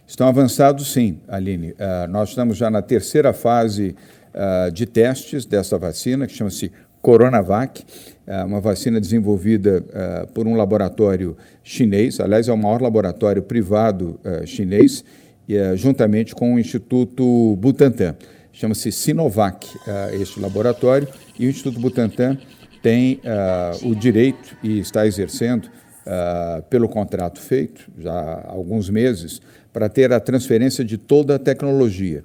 Estão 0.07 0.27
avançados, 0.27 0.93
sim, 0.93 1.21
Aline. 1.29 1.71
Uh, 1.73 2.09
nós 2.11 2.31
estamos 2.31 2.57
já 2.57 2.69
na 2.69 2.83
terceira 2.83 3.33
fase 3.33 3.95
uh, 4.35 4.71
de 4.73 4.85
testes 4.87 5.47
dessa 5.47 5.79
vacina, 5.79 6.27
que 6.27 6.35
chama-se 6.35 6.73
Coronavac, 7.03 7.83
uh, 8.27 8.47
uma 8.47 8.61
vacina 8.61 9.01
desenvolvida 9.01 9.85
por 10.35 10.47
um 10.47 10.55
laboratório 10.55 11.37
chinês, 11.63 12.21
aliás, 12.21 12.49
é 12.49 12.53
o 12.53 12.57
maior 12.57 12.81
laboratório 12.81 13.43
privado 13.43 14.19
chinês, 14.47 15.05
juntamente 15.77 16.35
com 16.35 16.55
o 16.55 16.59
Instituto 16.59 17.57
Butantan 17.57 18.15
chama-se 18.53 18.93
Sinovac, 18.93 19.67
este 20.21 20.39
laboratório, 20.39 21.09
e 21.39 21.47
o 21.47 21.51
Instituto 21.51 21.81
Butantan 21.81 22.37
tem 22.83 23.21
o 23.83 23.95
direito 23.95 24.57
e 24.63 24.79
está 24.81 25.07
exercendo, 25.07 25.69
pelo 26.69 26.89
contrato 26.89 27.41
feito 27.41 27.91
já 27.99 28.13
há 28.13 28.51
alguns 28.51 28.91
meses, 28.91 29.41
para 29.73 29.89
ter 29.89 30.13
a 30.13 30.21
transferência 30.21 30.85
de 30.85 30.99
toda 30.99 31.37
a 31.37 31.39
tecnologia. 31.39 32.23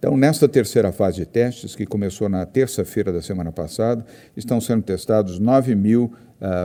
Então, 0.00 0.16
nesta 0.16 0.48
terceira 0.48 0.90
fase 0.92 1.18
de 1.18 1.26
testes, 1.26 1.76
que 1.76 1.84
começou 1.84 2.26
na 2.26 2.46
terça-feira 2.46 3.12
da 3.12 3.20
semana 3.20 3.52
passada, 3.52 4.02
estão 4.34 4.58
sendo 4.58 4.82
testados 4.82 5.38
9 5.38 5.74
mil 5.74 6.10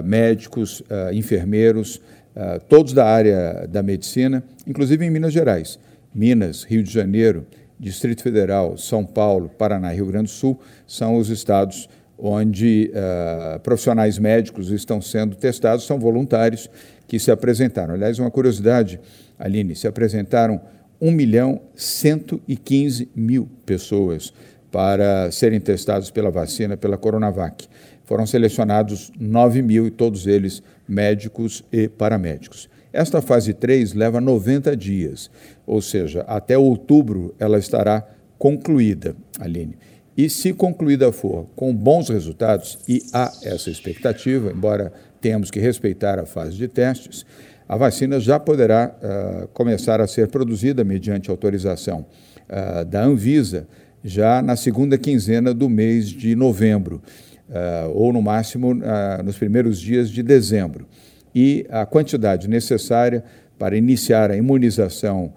médicos, 0.05 0.81
enfermeiros, 1.11 2.01
todos 2.69 2.93
da 2.93 3.05
área 3.05 3.67
da 3.67 3.83
medicina, 3.83 4.41
inclusive 4.65 5.05
em 5.05 5.09
Minas 5.09 5.33
Gerais. 5.33 5.77
Minas, 6.13 6.63
Rio 6.63 6.81
de 6.81 6.89
Janeiro, 6.89 7.45
Distrito 7.77 8.23
Federal, 8.23 8.77
São 8.77 9.05
Paulo, 9.05 9.49
Paraná 9.49 9.93
e 9.93 9.97
Rio 9.97 10.05
Grande 10.05 10.27
do 10.27 10.33
Sul 10.33 10.57
são 10.87 11.17
os 11.17 11.29
estados 11.29 11.89
onde 12.17 12.89
uh, 12.93 13.59
profissionais 13.59 14.17
médicos 14.17 14.71
estão 14.71 15.01
sendo 15.01 15.35
testados, 15.35 15.85
são 15.85 15.99
voluntários 15.99 16.69
que 17.05 17.19
se 17.19 17.29
apresentaram. 17.29 17.93
Aliás, 17.93 18.17
uma 18.17 18.31
curiosidade, 18.31 18.99
Aline, 19.37 19.75
se 19.75 19.87
apresentaram 19.87 20.61
1 21.01 21.11
milhão 21.11 21.61
115 21.75 23.09
mil 23.15 23.49
pessoas 23.65 24.33
para 24.71 25.31
serem 25.31 25.59
testados 25.59 26.11
pela 26.11 26.29
vacina, 26.29 26.75
pela 26.75 26.97
Coronavac. 26.97 27.67
Foram 28.03 28.25
selecionados 28.25 29.11
9 29.19 29.61
mil, 29.61 29.87
e 29.87 29.91
todos 29.91 30.27
eles 30.27 30.61
médicos 30.87 31.63
e 31.71 31.87
paramédicos. 31.87 32.69
Esta 32.91 33.21
fase 33.21 33.53
3 33.53 33.93
leva 33.93 34.21
90 34.21 34.75
dias, 34.77 35.29
ou 35.65 35.81
seja, 35.81 36.21
até 36.21 36.57
outubro 36.57 37.35
ela 37.39 37.57
estará 37.57 38.07
concluída, 38.37 39.15
Aline. 39.39 39.77
E 40.17 40.29
se 40.29 40.53
concluída 40.53 41.11
for 41.11 41.47
com 41.55 41.75
bons 41.75 42.07
resultados, 42.09 42.77
e 42.87 43.03
há 43.11 43.31
essa 43.43 43.69
expectativa, 43.69 44.51
embora 44.51 44.93
tenhamos 45.19 45.51
que 45.51 45.59
respeitar 45.59 46.19
a 46.19 46.25
fase 46.25 46.55
de 46.55 46.67
testes, 46.67 47.25
a 47.67 47.75
vacina 47.75 48.19
já 48.19 48.39
poderá 48.39 48.95
uh, 48.95 49.47
começar 49.49 49.99
a 49.99 50.07
ser 50.07 50.27
produzida 50.27 50.83
mediante 50.83 51.29
autorização 51.29 52.05
uh, 52.47 52.85
da 52.85 53.03
Anvisa 53.03 53.67
já 54.03 54.41
na 54.41 54.55
segunda 54.55 54.97
quinzena 54.99 55.51
do 55.51 55.67
mês 55.67 56.07
de 56.07 56.35
novembro, 56.35 57.01
uh, 57.49 57.89
ou 57.91 58.13
no 58.13 58.21
máximo 58.21 58.71
nos 59.23 59.35
primeiros 59.35 59.79
dias 59.79 60.11
de 60.11 60.21
dezembro. 60.21 60.85
E 61.33 61.65
a 61.69 61.85
quantidade 61.87 62.47
necessária 62.47 63.23
para 63.57 63.75
iniciar 63.75 64.29
a 64.29 64.37
imunização 64.37 65.33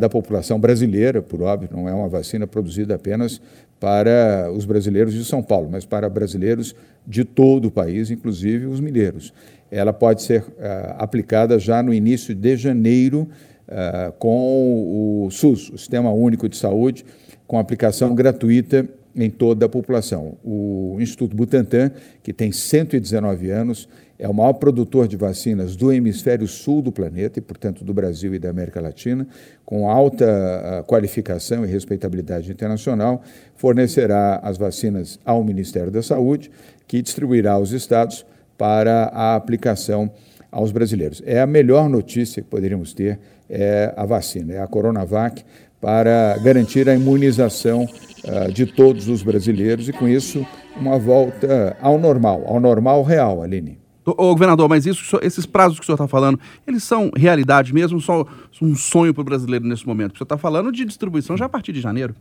da 0.00 0.08
população 0.08 0.58
brasileira, 0.58 1.20
por 1.20 1.42
óbvio, 1.42 1.68
não 1.70 1.86
é 1.86 1.92
uma 1.92 2.08
vacina 2.08 2.46
produzida 2.46 2.94
apenas 2.94 3.42
para 3.78 4.50
os 4.50 4.64
brasileiros 4.64 5.12
de 5.12 5.22
São 5.22 5.42
Paulo, 5.42 5.68
mas 5.70 5.84
para 5.84 6.08
brasileiros 6.08 6.74
de 7.06 7.24
todo 7.24 7.66
o 7.66 7.70
país, 7.70 8.10
inclusive 8.10 8.64
os 8.64 8.80
mineiros. 8.80 9.34
Ela 9.70 9.92
pode 9.92 10.22
ser 10.22 10.42
uh, 10.42 10.94
aplicada 10.98 11.58
já 11.58 11.82
no 11.82 11.94
início 11.94 12.34
de 12.34 12.56
janeiro 12.56 13.28
uh, 13.68 14.12
com 14.18 15.24
o 15.26 15.30
SUS, 15.30 15.70
o 15.70 15.78
Sistema 15.78 16.10
Único 16.12 16.48
de 16.48 16.56
Saúde, 16.56 17.04
com 17.46 17.58
aplicação 17.58 18.14
gratuita 18.14 18.88
em 19.14 19.30
toda 19.30 19.66
a 19.66 19.68
população. 19.68 20.36
O 20.44 20.96
Instituto 21.00 21.36
Butantan, 21.36 21.90
que 22.22 22.32
tem 22.32 22.52
119 22.52 23.50
anos, 23.50 23.88
é 24.18 24.28
o 24.28 24.34
maior 24.34 24.52
produtor 24.52 25.08
de 25.08 25.16
vacinas 25.16 25.74
do 25.74 25.90
hemisfério 25.90 26.46
sul 26.46 26.82
do 26.82 26.92
planeta 26.92 27.38
e, 27.38 27.42
portanto, 27.42 27.82
do 27.82 27.94
Brasil 27.94 28.34
e 28.34 28.38
da 28.38 28.50
América 28.50 28.80
Latina, 28.80 29.26
com 29.64 29.88
alta 29.88 30.26
ah, 30.26 30.82
qualificação 30.82 31.64
e 31.64 31.68
respeitabilidade 31.68 32.50
internacional, 32.52 33.22
fornecerá 33.56 34.36
as 34.42 34.58
vacinas 34.58 35.18
ao 35.24 35.42
Ministério 35.42 35.90
da 35.90 36.02
Saúde, 36.02 36.50
que 36.86 37.00
distribuirá 37.00 37.52
aos 37.52 37.72
estados 37.72 38.26
para 38.60 39.04
a 39.04 39.36
aplicação 39.36 40.10
aos 40.52 40.70
brasileiros. 40.70 41.22
É 41.24 41.40
a 41.40 41.46
melhor 41.46 41.88
notícia 41.88 42.42
que 42.42 42.48
poderíamos 42.48 42.92
ter 42.92 43.18
é 43.48 43.94
a 43.96 44.04
vacina, 44.04 44.52
é 44.52 44.60
a 44.60 44.66
Coronavac, 44.66 45.42
para 45.80 46.36
garantir 46.44 46.86
a 46.86 46.94
imunização 46.94 47.84
uh, 47.84 48.52
de 48.52 48.66
todos 48.66 49.08
os 49.08 49.22
brasileiros 49.22 49.88
e, 49.88 49.94
com 49.94 50.06
isso, 50.06 50.46
uma 50.76 50.98
volta 50.98 51.74
ao 51.80 51.98
normal, 51.98 52.44
ao 52.46 52.60
normal 52.60 53.02
real, 53.02 53.42
Aline. 53.42 53.78
Ô, 54.04 54.12
governador, 54.32 54.68
mas 54.68 54.84
isso, 54.84 55.18
esses 55.22 55.46
prazos 55.46 55.78
que 55.78 55.84
o 55.84 55.86
senhor 55.86 55.94
está 55.94 56.06
falando, 56.06 56.38
eles 56.66 56.82
são 56.82 57.10
realidade 57.16 57.72
mesmo, 57.72 57.98
só 57.98 58.26
um 58.60 58.74
sonho 58.74 59.14
para 59.14 59.22
o 59.22 59.24
brasileiro 59.24 59.66
nesse 59.66 59.86
momento? 59.86 60.16
O 60.16 60.18
senhor 60.18 60.24
está 60.24 60.36
falando 60.36 60.70
de 60.70 60.84
distribuição 60.84 61.34
já 61.34 61.46
a 61.46 61.48
partir 61.48 61.72
de 61.72 61.80
janeiro. 61.80 62.14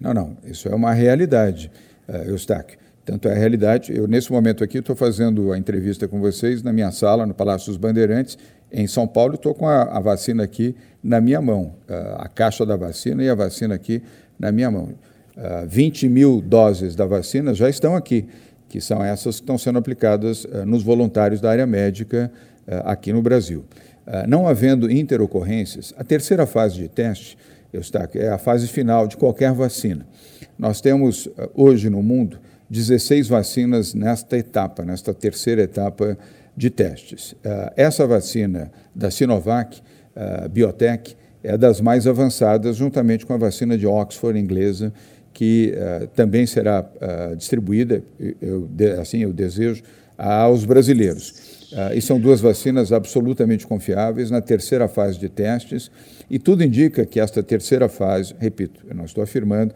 Não, 0.00 0.14
não, 0.14 0.38
isso 0.44 0.68
é 0.68 0.74
uma 0.74 0.94
realidade, 0.94 1.70
uh, 2.08 2.30
Eustáquio. 2.30 2.78
Tanto 3.04 3.28
é 3.28 3.32
a 3.32 3.34
realidade. 3.34 3.94
Eu, 3.94 4.08
nesse 4.08 4.32
momento 4.32 4.64
aqui, 4.64 4.78
estou 4.78 4.96
fazendo 4.96 5.52
a 5.52 5.58
entrevista 5.58 6.08
com 6.08 6.20
vocês 6.20 6.62
na 6.62 6.72
minha 6.72 6.90
sala, 6.90 7.26
no 7.26 7.34
Palácio 7.34 7.68
dos 7.68 7.76
Bandeirantes, 7.76 8.38
em 8.72 8.86
São 8.86 9.06
Paulo, 9.06 9.34
estou 9.34 9.54
com 9.54 9.68
a, 9.68 9.82
a, 9.82 10.00
vacina 10.00 10.42
aqui 10.42 10.74
na 11.02 11.20
minha 11.20 11.40
mão, 11.40 11.74
a, 11.88 12.24
a, 12.24 12.28
caixa 12.28 12.66
da 12.66 12.76
vacina 12.76 13.22
e 13.22 13.28
a 13.28 13.34
vacina 13.34 13.74
aqui 13.74 14.02
na 14.38 14.50
minha 14.50 14.70
mão. 14.70 14.94
Uh, 15.36 15.66
20 15.68 16.08
mil 16.08 16.40
doses 16.40 16.96
da 16.96 17.06
vacina 17.06 17.54
já 17.54 17.68
estão 17.68 17.94
aqui 17.94 18.26
que 18.68 18.80
são 18.80 19.04
essas 19.04 19.36
que 19.36 19.42
estão 19.42 19.58
sendo 19.58 19.78
aplicadas 19.78 20.44
uh, 20.44 20.64
nos 20.64 20.82
voluntários 20.82 21.40
da 21.40 21.50
área 21.50 21.66
médica 21.66 22.32
uh, 22.66 22.88
aqui 22.88 23.12
no 23.12 23.22
Brasil. 23.22 23.64
Não 24.28 24.46
havendo 24.46 24.92
interocorrências, 24.92 25.94
a 25.96 26.04
terceira 26.04 26.44
fase 26.44 26.76
de 26.76 26.88
teste, 26.88 27.38
Eustáquio, 27.72 28.20
é 28.20 28.28
a 28.28 28.36
fase 28.36 28.68
final 28.68 29.06
de 29.06 29.16
qualquer 29.16 29.50
vacina. 29.54 30.06
Nós 30.58 30.82
temos 30.82 31.26
hoje 31.54 31.88
no 31.88 32.02
mundo 32.02 32.38
16 32.70 33.28
vacinas 33.28 33.94
nesta 33.94 34.36
etapa, 34.36 34.84
nesta 34.84 35.12
terceira 35.12 35.62
etapa 35.62 36.16
de 36.56 36.70
testes. 36.70 37.34
essa 37.76 38.06
vacina 38.06 38.70
da 38.94 39.10
Sinovac, 39.10 39.82
Biotech, 40.50 41.16
é 41.42 41.58
das 41.58 41.80
mais 41.80 42.06
avançadas, 42.06 42.76
juntamente 42.76 43.26
com 43.26 43.34
a 43.34 43.36
vacina 43.36 43.76
de 43.76 43.86
Oxford 43.86 44.38
inglesa, 44.38 44.92
que 45.32 45.74
uh, 45.74 46.06
também 46.08 46.46
será 46.46 46.88
distribuída, 47.36 48.02
eu, 48.40 48.70
assim 49.00 49.18
eu 49.18 49.32
desejo, 49.32 49.82
aos 50.16 50.64
brasileiros. 50.64 51.34
E 51.92 52.00
são 52.00 52.20
duas 52.20 52.40
vacinas 52.40 52.92
absolutamente 52.92 53.66
confiáveis 53.66 54.30
na 54.30 54.40
terceira 54.40 54.86
fase 54.86 55.18
de 55.18 55.28
testes, 55.28 55.90
e 56.30 56.38
tudo 56.38 56.62
indica 56.62 57.04
que 57.04 57.18
esta 57.18 57.42
terceira 57.42 57.88
fase, 57.88 58.32
repito, 58.38 58.80
eu 58.88 58.94
não 58.94 59.04
estou 59.04 59.24
afirmando, 59.24 59.74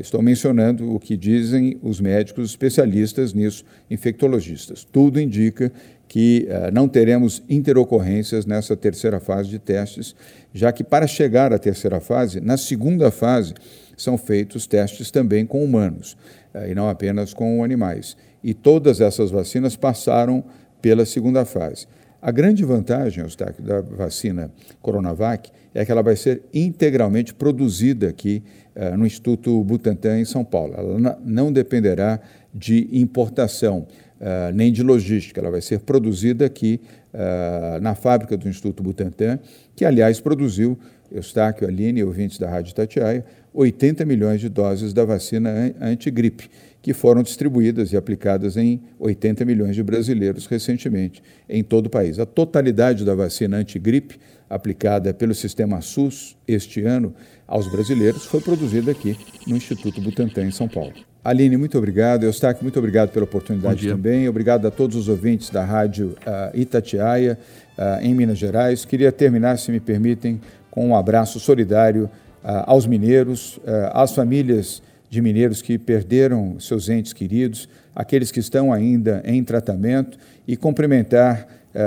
estou 0.00 0.20
mencionando 0.20 0.94
o 0.94 1.00
que 1.00 1.16
dizem 1.16 1.78
os 1.82 2.00
médicos 2.00 2.50
especialistas 2.50 3.32
nisso, 3.32 3.64
infectologistas. 3.90 4.84
Tudo 4.84 5.20
indica 5.20 5.72
que 6.06 6.48
não 6.72 6.88
teremos 6.88 7.42
interocorrências 7.48 8.44
nessa 8.44 8.76
terceira 8.76 9.20
fase 9.20 9.48
de 9.48 9.58
testes, 9.58 10.14
já 10.52 10.72
que 10.72 10.82
para 10.82 11.06
chegar 11.06 11.52
à 11.52 11.58
terceira 11.58 12.00
fase, 12.00 12.40
na 12.40 12.56
segunda 12.56 13.10
fase, 13.10 13.54
são 14.00 14.16
feitos 14.16 14.66
testes 14.66 15.10
também 15.10 15.44
com 15.44 15.62
humanos, 15.62 16.16
eh, 16.54 16.70
e 16.70 16.74
não 16.74 16.88
apenas 16.88 17.34
com 17.34 17.62
animais. 17.62 18.16
E 18.42 18.54
todas 18.54 19.00
essas 19.00 19.30
vacinas 19.30 19.76
passaram 19.76 20.42
pela 20.80 21.04
segunda 21.04 21.44
fase. 21.44 21.86
A 22.22 22.30
grande 22.30 22.64
vantagem, 22.64 23.22
Eustáquio, 23.22 23.62
da 23.62 23.80
vacina 23.80 24.50
Coronavac 24.80 25.50
é 25.74 25.84
que 25.84 25.92
ela 25.92 26.02
vai 26.02 26.16
ser 26.16 26.42
integralmente 26.52 27.32
produzida 27.32 28.08
aqui 28.08 28.42
uh, 28.80 28.96
no 28.96 29.06
Instituto 29.06 29.62
Butantan, 29.62 30.18
em 30.18 30.24
São 30.24 30.44
Paulo. 30.44 30.74
Ela 30.76 31.18
não 31.22 31.52
dependerá 31.52 32.18
de 32.52 32.88
importação, 32.92 33.86
uh, 34.20 34.52
nem 34.54 34.72
de 34.72 34.82
logística. 34.82 35.40
Ela 35.40 35.50
vai 35.50 35.60
ser 35.60 35.80
produzida 35.80 36.46
aqui 36.46 36.80
uh, 37.12 37.80
na 37.80 37.94
fábrica 37.94 38.36
do 38.36 38.48
Instituto 38.48 38.82
Butantan, 38.82 39.38
que, 39.76 39.84
aliás, 39.84 40.18
produziu, 40.18 40.78
Eustáquio, 41.12 41.68
Aline 41.68 42.00
e 42.00 42.04
ouvintes 42.04 42.38
da 42.38 42.48
Rádio 42.48 42.74
Tatiaia, 42.74 43.24
80 43.52 44.04
milhões 44.04 44.40
de 44.40 44.48
doses 44.48 44.92
da 44.92 45.04
vacina 45.04 45.74
antigripe, 45.80 46.48
que 46.80 46.94
foram 46.94 47.22
distribuídas 47.22 47.92
e 47.92 47.96
aplicadas 47.96 48.56
em 48.56 48.80
80 48.98 49.44
milhões 49.44 49.74
de 49.74 49.82
brasileiros 49.82 50.46
recentemente 50.46 51.22
em 51.48 51.62
todo 51.62 51.86
o 51.86 51.90
país. 51.90 52.18
A 52.18 52.26
totalidade 52.26 53.04
da 53.04 53.14
vacina 53.14 53.56
antigripe 53.56 54.18
aplicada 54.50 55.14
pelo 55.14 55.32
sistema 55.32 55.80
SUS 55.80 56.36
este 56.46 56.82
ano 56.82 57.14
aos 57.46 57.68
brasileiros 57.68 58.26
foi 58.26 58.40
produzida 58.40 58.90
aqui 58.90 59.16
no 59.46 59.56
Instituto 59.56 60.00
Butantan, 60.00 60.42
em 60.42 60.50
São 60.50 60.68
Paulo. 60.68 60.92
Aline, 61.22 61.56
muito 61.56 61.78
obrigado. 61.78 62.24
Eustáquio, 62.24 62.64
muito 62.64 62.78
obrigado 62.78 63.10
pela 63.10 63.24
oportunidade 63.24 63.86
também. 63.86 64.28
Obrigado 64.28 64.66
a 64.66 64.70
todos 64.70 64.96
os 64.96 65.08
ouvintes 65.08 65.50
da 65.50 65.64
Rádio 65.64 66.16
uh, 66.26 66.56
Itatiaia, 66.58 67.38
uh, 67.78 68.04
em 68.04 68.14
Minas 68.14 68.38
Gerais. 68.38 68.84
Queria 68.84 69.12
terminar, 69.12 69.58
se 69.58 69.70
me 69.70 69.78
permitem, 69.78 70.40
com 70.70 70.88
um 70.88 70.96
abraço 70.96 71.38
solidário 71.40 72.08
ah, 72.44 72.64
aos 72.70 72.86
mineiros, 72.86 73.58
às 73.92 74.14
famílias 74.14 74.80
de 75.10 75.20
mineiros 75.20 75.60
que 75.60 75.76
perderam 75.76 76.60
seus 76.60 76.88
entes 76.88 77.12
queridos, 77.12 77.68
aqueles 77.92 78.30
que 78.30 78.38
estão 78.38 78.72
ainda 78.72 79.20
em 79.24 79.42
tratamento 79.42 80.16
e 80.46 80.56
cumprimentar 80.56 81.46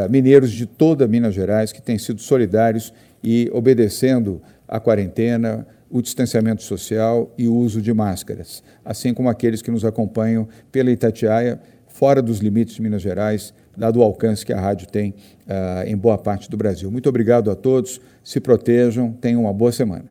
mineiros 0.10 0.52
de 0.52 0.66
toda 0.66 1.08
Minas 1.08 1.34
Gerais 1.34 1.72
que 1.72 1.82
têm 1.82 1.98
sido 1.98 2.22
solidários 2.22 2.94
e 3.24 3.50
obedecendo 3.54 4.42
a 4.68 4.80
quarentena, 4.80 5.68
o 5.90 6.02
distanciamento 6.02 6.64
social 6.64 7.32
e 7.38 7.48
o 7.48 7.56
uso 7.56 7.82
de 7.82 7.94
máscaras, 7.94 8.64
assim 8.84 9.14
como 9.14 9.30
aqueles 9.30 9.62
que 9.62 9.70
nos 9.70 9.86
acompanham 9.86 10.48
pela 10.72 10.90
Itatiaia, 10.90 11.60
fora 11.88 12.22
dos 12.22 12.40
limites 12.40 12.76
de 12.76 12.82
Minas 12.82 13.02
Gerais, 13.02 13.54
dado 13.78 14.00
o 14.00 14.04
alcance 14.04 14.44
que 14.44 14.52
a 14.52 14.60
rádio 14.60 14.88
tem 14.88 15.14
uh, 15.48 15.88
em 15.88 15.96
boa 15.96 16.18
parte 16.18 16.50
do 16.50 16.58
Brasil. 16.58 16.90
Muito 16.90 17.08
obrigado 17.08 17.52
a 17.52 17.56
todos, 17.56 18.02
se 18.24 18.40
protejam, 18.40 19.12
tenham 19.14 19.42
uma 19.42 19.54
boa 19.54 19.72
semana. 19.72 20.06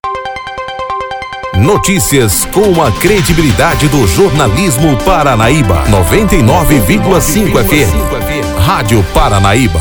Notícias 1.56 2.44
com 2.46 2.82
a 2.82 2.90
credibilidade 2.98 3.88
do 3.88 4.06
jornalismo 4.06 4.96
Paranaíba. 5.04 5.84
99,5 5.86 7.64
FM. 7.64 8.11
Rádio 8.64 9.04
Paranaíba. 9.12 9.80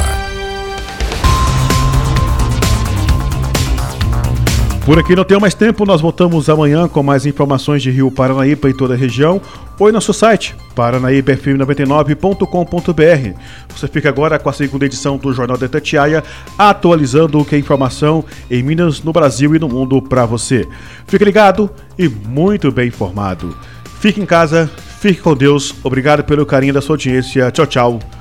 Por 4.83 4.97
aqui 4.97 5.15
não 5.15 5.23
tenho 5.23 5.39
mais 5.39 5.53
tempo, 5.53 5.85
nós 5.85 6.01
voltamos 6.01 6.49
amanhã 6.49 6.87
com 6.87 7.03
mais 7.03 7.27
informações 7.27 7.83
de 7.83 7.91
Rio 7.91 8.09
Paranaíba 8.09 8.67
e 8.69 8.73
toda 8.73 8.95
a 8.95 8.97
região 8.97 9.39
em 9.79 9.91
nosso 9.91 10.13
site 10.13 10.55
paranaíbafm99.com.br. 10.75 13.39
Você 13.69 13.87
fica 13.87 14.09
agora 14.09 14.37
com 14.37 14.49
a 14.49 14.53
segunda 14.53 14.85
edição 14.85 15.17
do 15.17 15.31
Jornal 15.31 15.57
da 15.57 15.67
Tatiaia, 15.67 16.23
atualizando 16.57 17.39
o 17.39 17.45
que 17.45 17.55
é 17.55 17.59
informação 17.59 18.25
em 18.49 18.63
Minas, 18.63 19.03
no 19.03 19.13
Brasil 19.13 19.55
e 19.55 19.59
no 19.59 19.69
mundo 19.69 20.01
para 20.01 20.25
você. 20.25 20.67
Fique 21.07 21.23
ligado 21.23 21.69
e 21.97 22.09
muito 22.09 22.69
bem 22.71 22.89
informado. 22.89 23.55
Fique 23.99 24.19
em 24.19 24.25
casa, 24.25 24.69
fique 24.99 25.21
com 25.21 25.35
Deus. 25.35 25.73
Obrigado 25.83 26.23
pelo 26.23 26.45
carinho 26.45 26.73
da 26.73 26.81
sua 26.81 26.93
audiência. 26.93 27.51
Tchau, 27.51 27.67
tchau. 27.67 28.20